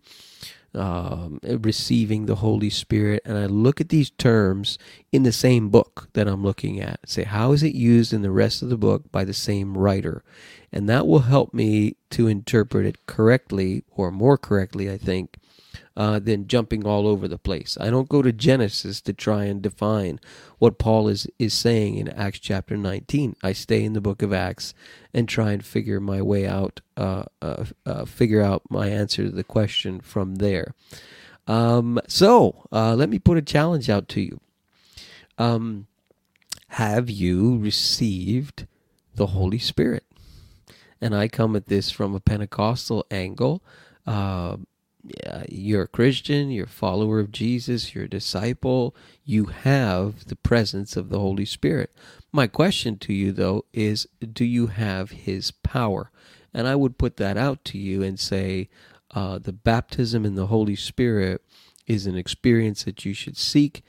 um, 0.74 1.40
receiving 1.42 2.26
the 2.26 2.36
Holy 2.36 2.70
Spirit, 2.70 3.22
and 3.24 3.36
I 3.36 3.46
look 3.46 3.80
at 3.80 3.88
these 3.88 4.10
terms 4.10 4.78
in 5.10 5.22
the 5.22 5.32
same 5.32 5.70
book 5.70 6.08
that 6.12 6.28
I'm 6.28 6.42
looking 6.44 6.80
at. 6.80 7.08
Say, 7.08 7.24
how 7.24 7.52
is 7.52 7.62
it 7.62 7.74
used 7.74 8.12
in 8.12 8.22
the 8.22 8.30
rest 8.30 8.62
of 8.62 8.68
the 8.68 8.76
book 8.76 9.10
by 9.10 9.24
the 9.24 9.34
same 9.34 9.76
writer? 9.76 10.22
And 10.72 10.88
that 10.88 11.06
will 11.06 11.20
help 11.20 11.52
me 11.52 11.96
to 12.10 12.28
interpret 12.28 12.86
it 12.86 13.06
correctly, 13.06 13.84
or 13.90 14.10
more 14.10 14.38
correctly, 14.38 14.90
I 14.90 14.98
think, 14.98 15.38
uh, 15.96 16.18
than 16.18 16.48
jumping 16.48 16.86
all 16.86 17.06
over 17.06 17.26
the 17.26 17.38
place. 17.38 17.76
I 17.80 17.90
don't 17.90 18.08
go 18.08 18.22
to 18.22 18.32
Genesis 18.32 19.00
to 19.02 19.12
try 19.12 19.44
and 19.44 19.62
define 19.62 20.20
what 20.58 20.78
Paul 20.78 21.08
is, 21.08 21.26
is 21.38 21.54
saying 21.54 21.96
in 21.96 22.08
Acts 22.08 22.38
chapter 22.38 22.76
19. 22.76 23.36
I 23.42 23.52
stay 23.52 23.84
in 23.84 23.92
the 23.92 24.00
book 24.00 24.22
of 24.22 24.32
Acts 24.32 24.74
and 25.14 25.28
try 25.28 25.52
and 25.52 25.64
figure 25.64 26.00
my 26.00 26.22
way 26.22 26.46
out, 26.46 26.80
uh, 26.96 27.24
uh, 27.40 27.64
uh 27.84 28.04
figure 28.04 28.42
out 28.42 28.62
my 28.70 28.88
answer 28.88 29.24
to 29.24 29.30
the 29.30 29.44
question 29.44 30.00
from 30.00 30.36
there. 30.36 30.74
Um, 31.46 32.00
so 32.08 32.66
uh, 32.72 32.94
let 32.94 33.08
me 33.08 33.18
put 33.18 33.38
a 33.38 33.42
challenge 33.42 33.88
out 33.88 34.08
to 34.08 34.20
you. 34.20 34.40
Um, 35.38 35.86
have 36.68 37.08
you 37.08 37.58
received 37.58 38.66
the 39.14 39.28
Holy 39.28 39.58
Spirit? 39.58 40.04
And 41.00 41.14
I 41.14 41.28
come 41.28 41.54
at 41.56 41.66
this 41.66 41.90
from 41.90 42.14
a 42.14 42.20
Pentecostal 42.20 43.06
angle. 43.10 43.62
Uh, 44.06 44.56
you're 45.48 45.82
a 45.82 45.88
Christian, 45.88 46.50
you're 46.50 46.66
a 46.66 46.68
follower 46.68 47.20
of 47.20 47.32
Jesus, 47.32 47.94
you're 47.94 48.04
a 48.04 48.08
disciple, 48.08 48.94
you 49.24 49.46
have 49.46 50.26
the 50.26 50.36
presence 50.36 50.96
of 50.96 51.08
the 51.08 51.18
Holy 51.18 51.44
Spirit. 51.44 51.94
My 52.32 52.46
question 52.46 52.98
to 52.98 53.12
you, 53.12 53.32
though, 53.32 53.64
is 53.72 54.06
do 54.20 54.44
you 54.44 54.68
have 54.68 55.10
His 55.10 55.50
power? 55.50 56.10
And 56.52 56.66
I 56.66 56.74
would 56.74 56.98
put 56.98 57.16
that 57.18 57.36
out 57.36 57.64
to 57.66 57.78
you 57.78 58.02
and 58.02 58.18
say 58.18 58.68
uh, 59.14 59.38
the 59.38 59.52
baptism 59.52 60.24
in 60.24 60.34
the 60.34 60.46
Holy 60.46 60.76
Spirit 60.76 61.42
is 61.86 62.06
an 62.06 62.16
experience 62.16 62.84
that 62.84 63.04
you 63.04 63.14
should 63.14 63.36
seek. 63.36 63.82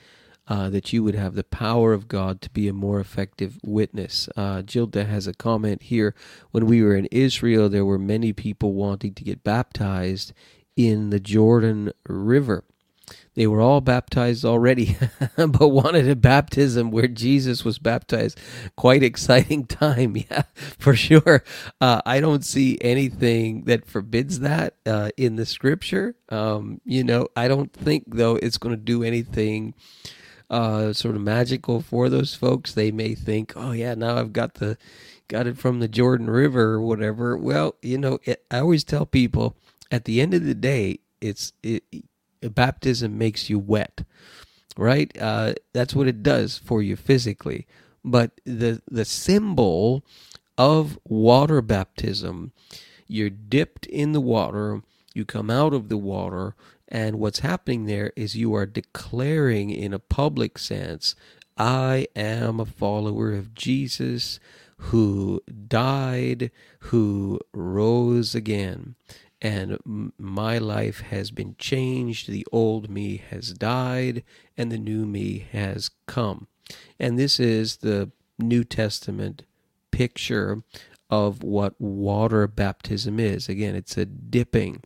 Uh, 0.50 0.70
that 0.70 0.94
you 0.94 1.04
would 1.04 1.14
have 1.14 1.36
the 1.36 1.44
power 1.44 1.92
of 1.92 2.08
God 2.08 2.40
to 2.40 2.50
be 2.52 2.70
a 2.70 2.74
more 2.74 3.02
effective 3.02 3.60
witness. 3.66 4.30
Uh, 4.38 4.64
has 4.94 5.28
a 5.28 5.34
comment 5.34 5.82
here. 5.82 6.16
When 6.52 6.66
we 6.66 6.82
were 6.82 6.96
in 6.96 7.08
Israel, 7.08 7.68
there 7.68 7.84
were 7.84 8.00
many 8.00 8.32
people 8.32 8.72
wanting 8.72 9.14
to 9.16 9.26
get 9.26 9.44
baptized 9.44 10.32
in 10.78 11.10
the 11.10 11.20
Jordan 11.20 11.92
River. 12.08 12.64
They 13.38 13.46
were 13.46 13.62
all 13.62 13.82
baptized 13.82 14.44
already, 14.46 14.98
but 15.36 15.68
wanted 15.68 16.10
a 16.10 16.16
baptism 16.16 16.90
where 16.90 17.08
Jesus 17.08 17.64
was 17.64 17.78
baptized. 17.78 18.40
Quite 18.76 19.04
exciting 19.04 19.66
time, 19.68 20.18
yeah, 20.32 20.44
for 20.56 20.96
sure. 20.96 21.44
Uh, 21.80 22.02
I 22.06 22.20
don't 22.20 22.44
see 22.44 22.80
anything 22.82 23.66
that 23.66 23.86
forbids 23.86 24.40
that 24.40 24.76
uh, 24.88 25.10
in 25.18 25.36
the 25.36 25.46
scripture. 25.46 26.16
Um, 26.30 26.82
you 26.84 27.04
know, 27.04 27.28
I 27.36 27.48
don't 27.48 27.72
think, 27.72 28.06
though, 28.08 28.38
it's 28.38 28.58
going 28.58 28.76
to 28.76 28.82
do 28.82 29.04
anything 29.04 29.76
uh, 30.50 30.94
sort 30.94 31.16
of 31.16 31.22
magical 31.22 31.82
for 31.82 32.10
those 32.10 32.34
folks. 32.34 32.74
They 32.74 32.92
may 32.92 33.14
think, 33.14 33.54
oh, 33.56 33.72
yeah, 33.72 33.94
now 33.94 34.18
I've 34.18 34.34
got 34.34 34.56
the 34.56 34.78
got 35.28 35.46
it 35.46 35.58
from 35.58 35.80
the 35.80 35.88
Jordan 35.88 36.30
River 36.30 36.74
or 36.74 36.82
whatever. 36.82 37.38
Well, 37.38 37.76
you 37.82 37.98
know, 38.00 38.18
it, 38.24 38.44
I 38.50 38.60
always 38.60 38.84
tell 38.84 39.06
people 39.06 39.56
at 39.92 40.06
the 40.06 40.22
end 40.22 40.34
of 40.34 40.44
the 40.44 40.56
day, 40.56 41.00
it's 41.22 41.54
it, 41.64 41.84
baptism 42.42 43.18
makes 43.18 43.50
you 43.50 43.60
wet, 43.60 44.04
right? 44.78 45.16
Uh, 45.20 45.54
that's 45.74 45.96
what 45.96 46.08
it 46.08 46.24
does 46.24 46.58
for 46.58 46.82
you 46.82 46.96
physically. 46.96 47.68
But 48.04 48.40
the 48.46 48.82
the 48.90 49.06
symbol 49.06 50.04
of 50.58 51.00
water 51.06 51.62
baptism, 51.62 52.52
you're 53.08 53.30
dipped 53.30 53.86
in 53.88 54.12
the 54.12 54.22
water, 54.22 54.82
you 55.14 55.26
come 55.26 55.50
out 55.50 55.74
of 55.74 55.90
the 55.90 55.98
water, 55.98 56.56
and 56.88 57.20
what's 57.20 57.40
happening 57.40 57.86
there 57.86 58.12
is 58.16 58.36
you 58.36 58.54
are 58.56 58.66
declaring 58.66 59.70
in 59.70 59.94
a 59.94 60.00
public 60.00 60.58
sense, 60.58 61.16
I 61.58 62.08
am 62.16 62.60
a 62.60 62.66
follower 62.66 63.34
of 63.34 63.54
Jesus 63.54 64.40
who 64.78 65.42
died, 65.68 66.52
who 66.80 67.40
rose 67.54 68.36
again 68.36 68.96
and 69.42 70.12
my 70.18 70.58
life 70.58 71.02
has 71.02 71.32
been 71.32 71.56
changed. 71.58 72.30
The 72.30 72.46
old 72.52 72.90
me 72.90 73.18
has 73.30 73.54
died, 73.54 74.24
and 74.58 74.72
the 74.72 74.78
new 74.78 75.06
me 75.06 75.48
has 75.52 75.92
come. 76.06 76.48
And 77.00 77.18
this 77.18 77.40
is 77.40 77.78
the 77.78 78.12
New 78.40 78.64
Testament 78.64 79.44
picture 79.92 80.64
of 81.10 81.44
what 81.44 81.80
water 81.80 82.48
baptism 82.48 83.20
is. 83.20 83.48
Again, 83.48 83.76
it's 83.76 83.98
a 83.98 84.06
dipping. 84.06 84.84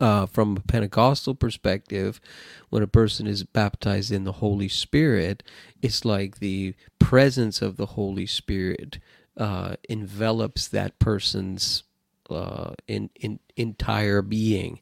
Uh, 0.00 0.24
from 0.24 0.56
a 0.56 0.60
Pentecostal 0.60 1.34
perspective, 1.34 2.20
when 2.68 2.80
a 2.80 2.86
person 2.86 3.26
is 3.26 3.42
baptized 3.42 4.12
in 4.12 4.22
the 4.22 4.34
Holy 4.34 4.68
Spirit, 4.68 5.42
it's 5.82 6.04
like 6.04 6.38
the 6.38 6.74
presence 7.00 7.60
of 7.60 7.76
the 7.76 7.86
Holy 7.86 8.26
Spirit 8.26 9.00
uh, 9.36 9.74
envelops 9.88 10.68
that 10.68 11.00
person's 11.00 11.82
uh, 12.30 12.74
in, 12.86 13.10
in 13.16 13.40
entire 13.56 14.22
being. 14.22 14.80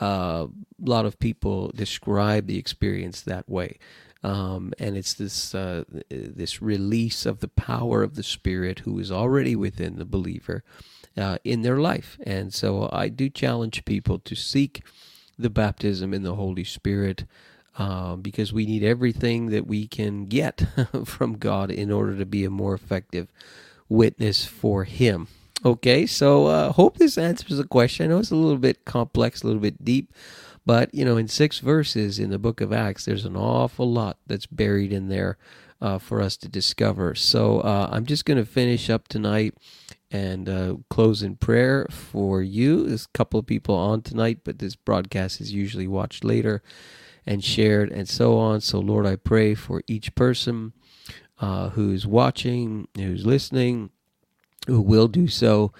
Uh, 0.00 0.46
a 0.84 0.88
lot 0.88 1.06
of 1.06 1.18
people 1.18 1.72
describe 1.74 2.46
the 2.46 2.58
experience 2.58 3.20
that 3.22 3.48
way. 3.48 3.78
Um, 4.22 4.72
and 4.78 4.96
it's 4.96 5.14
this 5.14 5.54
uh, 5.54 5.84
this 6.10 6.60
release 6.60 7.24
of 7.24 7.38
the 7.38 7.48
power 7.48 8.02
of 8.02 8.16
the 8.16 8.24
Spirit 8.24 8.80
who 8.80 8.98
is 8.98 9.12
already 9.12 9.54
within 9.54 9.96
the 9.96 10.04
believer 10.04 10.64
uh, 11.16 11.38
in 11.44 11.62
their 11.62 11.78
life. 11.78 12.18
And 12.24 12.52
so 12.52 12.88
I 12.92 13.08
do 13.08 13.30
challenge 13.30 13.84
people 13.84 14.18
to 14.20 14.34
seek 14.34 14.82
the 15.38 15.50
baptism 15.50 16.12
in 16.12 16.24
the 16.24 16.34
Holy 16.34 16.64
Spirit 16.64 17.24
uh, 17.78 18.16
because 18.16 18.52
we 18.52 18.66
need 18.66 18.82
everything 18.82 19.46
that 19.46 19.66
we 19.66 19.86
can 19.86 20.26
get 20.26 20.66
from 21.04 21.38
God 21.38 21.70
in 21.70 21.92
order 21.92 22.16
to 22.16 22.26
be 22.26 22.44
a 22.44 22.50
more 22.50 22.74
effective 22.74 23.28
witness 23.88 24.44
for 24.44 24.82
Him. 24.84 25.28
Okay, 25.64 26.06
so 26.06 26.46
uh, 26.46 26.72
hope 26.72 26.98
this 26.98 27.18
answers 27.18 27.58
the 27.58 27.64
question. 27.64 28.06
I 28.06 28.08
know 28.08 28.20
it's 28.20 28.30
a 28.30 28.36
little 28.36 28.58
bit 28.58 28.84
complex, 28.84 29.42
a 29.42 29.46
little 29.46 29.60
bit 29.60 29.84
deep, 29.84 30.12
but 30.64 30.94
you 30.94 31.04
know, 31.04 31.16
in 31.16 31.26
six 31.26 31.58
verses 31.58 32.20
in 32.20 32.30
the 32.30 32.38
book 32.38 32.60
of 32.60 32.72
Acts, 32.72 33.04
there's 33.04 33.24
an 33.24 33.36
awful 33.36 33.90
lot 33.90 34.18
that's 34.26 34.46
buried 34.46 34.92
in 34.92 35.08
there 35.08 35.36
uh, 35.80 35.98
for 35.98 36.20
us 36.20 36.36
to 36.38 36.48
discover. 36.48 37.16
So 37.16 37.60
uh, 37.60 37.88
I'm 37.90 38.06
just 38.06 38.24
going 38.24 38.38
to 38.38 38.44
finish 38.44 38.88
up 38.88 39.08
tonight 39.08 39.54
and 40.12 40.48
uh, 40.48 40.76
close 40.90 41.22
in 41.22 41.34
prayer 41.34 41.88
for 41.90 42.40
you. 42.40 42.86
There's 42.86 43.06
a 43.06 43.18
couple 43.18 43.40
of 43.40 43.46
people 43.46 43.74
on 43.74 44.02
tonight, 44.02 44.40
but 44.44 44.60
this 44.60 44.76
broadcast 44.76 45.40
is 45.40 45.52
usually 45.52 45.88
watched 45.88 46.22
later 46.22 46.62
and 47.26 47.42
shared 47.42 47.90
and 47.90 48.08
so 48.08 48.38
on. 48.38 48.60
So 48.60 48.78
Lord, 48.78 49.06
I 49.06 49.16
pray 49.16 49.56
for 49.56 49.82
each 49.88 50.14
person 50.14 50.72
uh, 51.40 51.70
who's 51.70 52.06
watching, 52.06 52.86
who's 52.96 53.26
listening 53.26 53.90
who 54.68 54.80
will 54.80 55.08
do 55.08 55.26
so. 55.26 55.72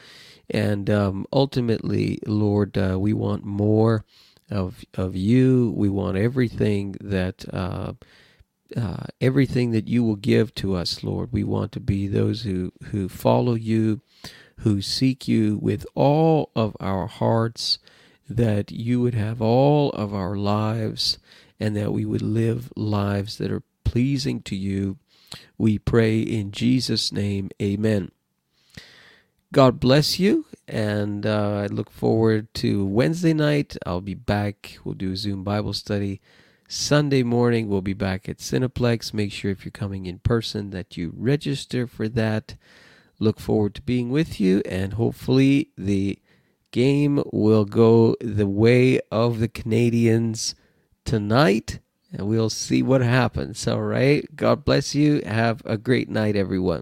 And 0.50 0.88
um, 0.88 1.26
ultimately, 1.32 2.18
Lord, 2.26 2.76
uh, 2.76 2.98
we 2.98 3.12
want 3.12 3.44
more 3.44 4.04
of 4.50 4.84
of 4.94 5.14
you. 5.14 5.74
We 5.76 5.90
want 5.90 6.16
everything 6.16 6.96
that 7.00 7.44
uh, 7.52 7.92
uh, 8.76 9.04
everything 9.20 9.72
that 9.72 9.88
you 9.88 10.02
will 10.02 10.16
give 10.16 10.54
to 10.56 10.74
us, 10.74 11.04
Lord. 11.04 11.32
We 11.32 11.44
want 11.44 11.72
to 11.72 11.80
be 11.80 12.06
those 12.06 12.42
who 12.42 12.72
who 12.90 13.08
follow 13.08 13.54
you, 13.54 14.00
who 14.58 14.80
seek 14.80 15.28
you 15.28 15.58
with 15.58 15.86
all 15.94 16.50
of 16.56 16.76
our 16.80 17.06
hearts. 17.06 17.78
That 18.30 18.70
you 18.70 19.00
would 19.00 19.14
have 19.14 19.40
all 19.40 19.90
of 19.92 20.12
our 20.12 20.36
lives, 20.36 21.18
and 21.58 21.74
that 21.76 21.92
we 21.92 22.04
would 22.04 22.22
live 22.22 22.70
lives 22.76 23.38
that 23.38 23.50
are 23.50 23.62
pleasing 23.84 24.42
to 24.42 24.56
you. 24.56 24.98
We 25.56 25.78
pray 25.78 26.20
in 26.20 26.52
Jesus' 26.52 27.10
name. 27.10 27.50
Amen. 27.60 28.10
God 29.50 29.80
bless 29.80 30.18
you, 30.18 30.44
and 30.66 31.24
uh, 31.24 31.62
I 31.62 31.66
look 31.68 31.90
forward 31.90 32.52
to 32.54 32.84
Wednesday 32.84 33.32
night. 33.32 33.78
I'll 33.86 34.02
be 34.02 34.14
back. 34.14 34.78
We'll 34.84 34.94
do 34.94 35.12
a 35.12 35.16
Zoom 35.16 35.42
Bible 35.42 35.72
study. 35.72 36.20
Sunday 36.68 37.22
morning, 37.22 37.66
we'll 37.66 37.80
be 37.80 37.94
back 37.94 38.28
at 38.28 38.38
Cineplex. 38.38 39.14
Make 39.14 39.32
sure 39.32 39.50
if 39.50 39.64
you're 39.64 39.72
coming 39.72 40.04
in 40.04 40.18
person 40.18 40.68
that 40.70 40.98
you 40.98 41.14
register 41.16 41.86
for 41.86 42.08
that. 42.10 42.56
Look 43.18 43.40
forward 43.40 43.74
to 43.76 43.82
being 43.82 44.10
with 44.10 44.38
you, 44.38 44.60
and 44.66 44.92
hopefully 44.92 45.70
the 45.78 46.18
game 46.70 47.22
will 47.32 47.64
go 47.64 48.14
the 48.20 48.46
way 48.46 49.00
of 49.10 49.38
the 49.38 49.48
Canadiens 49.48 50.54
tonight, 51.06 51.78
and 52.12 52.28
we'll 52.28 52.50
see 52.50 52.82
what 52.82 53.00
happens. 53.00 53.66
All 53.66 53.80
right. 53.80 54.26
God 54.36 54.62
bless 54.66 54.94
you. 54.94 55.22
Have 55.24 55.62
a 55.64 55.78
great 55.78 56.10
night, 56.10 56.36
everyone. 56.36 56.76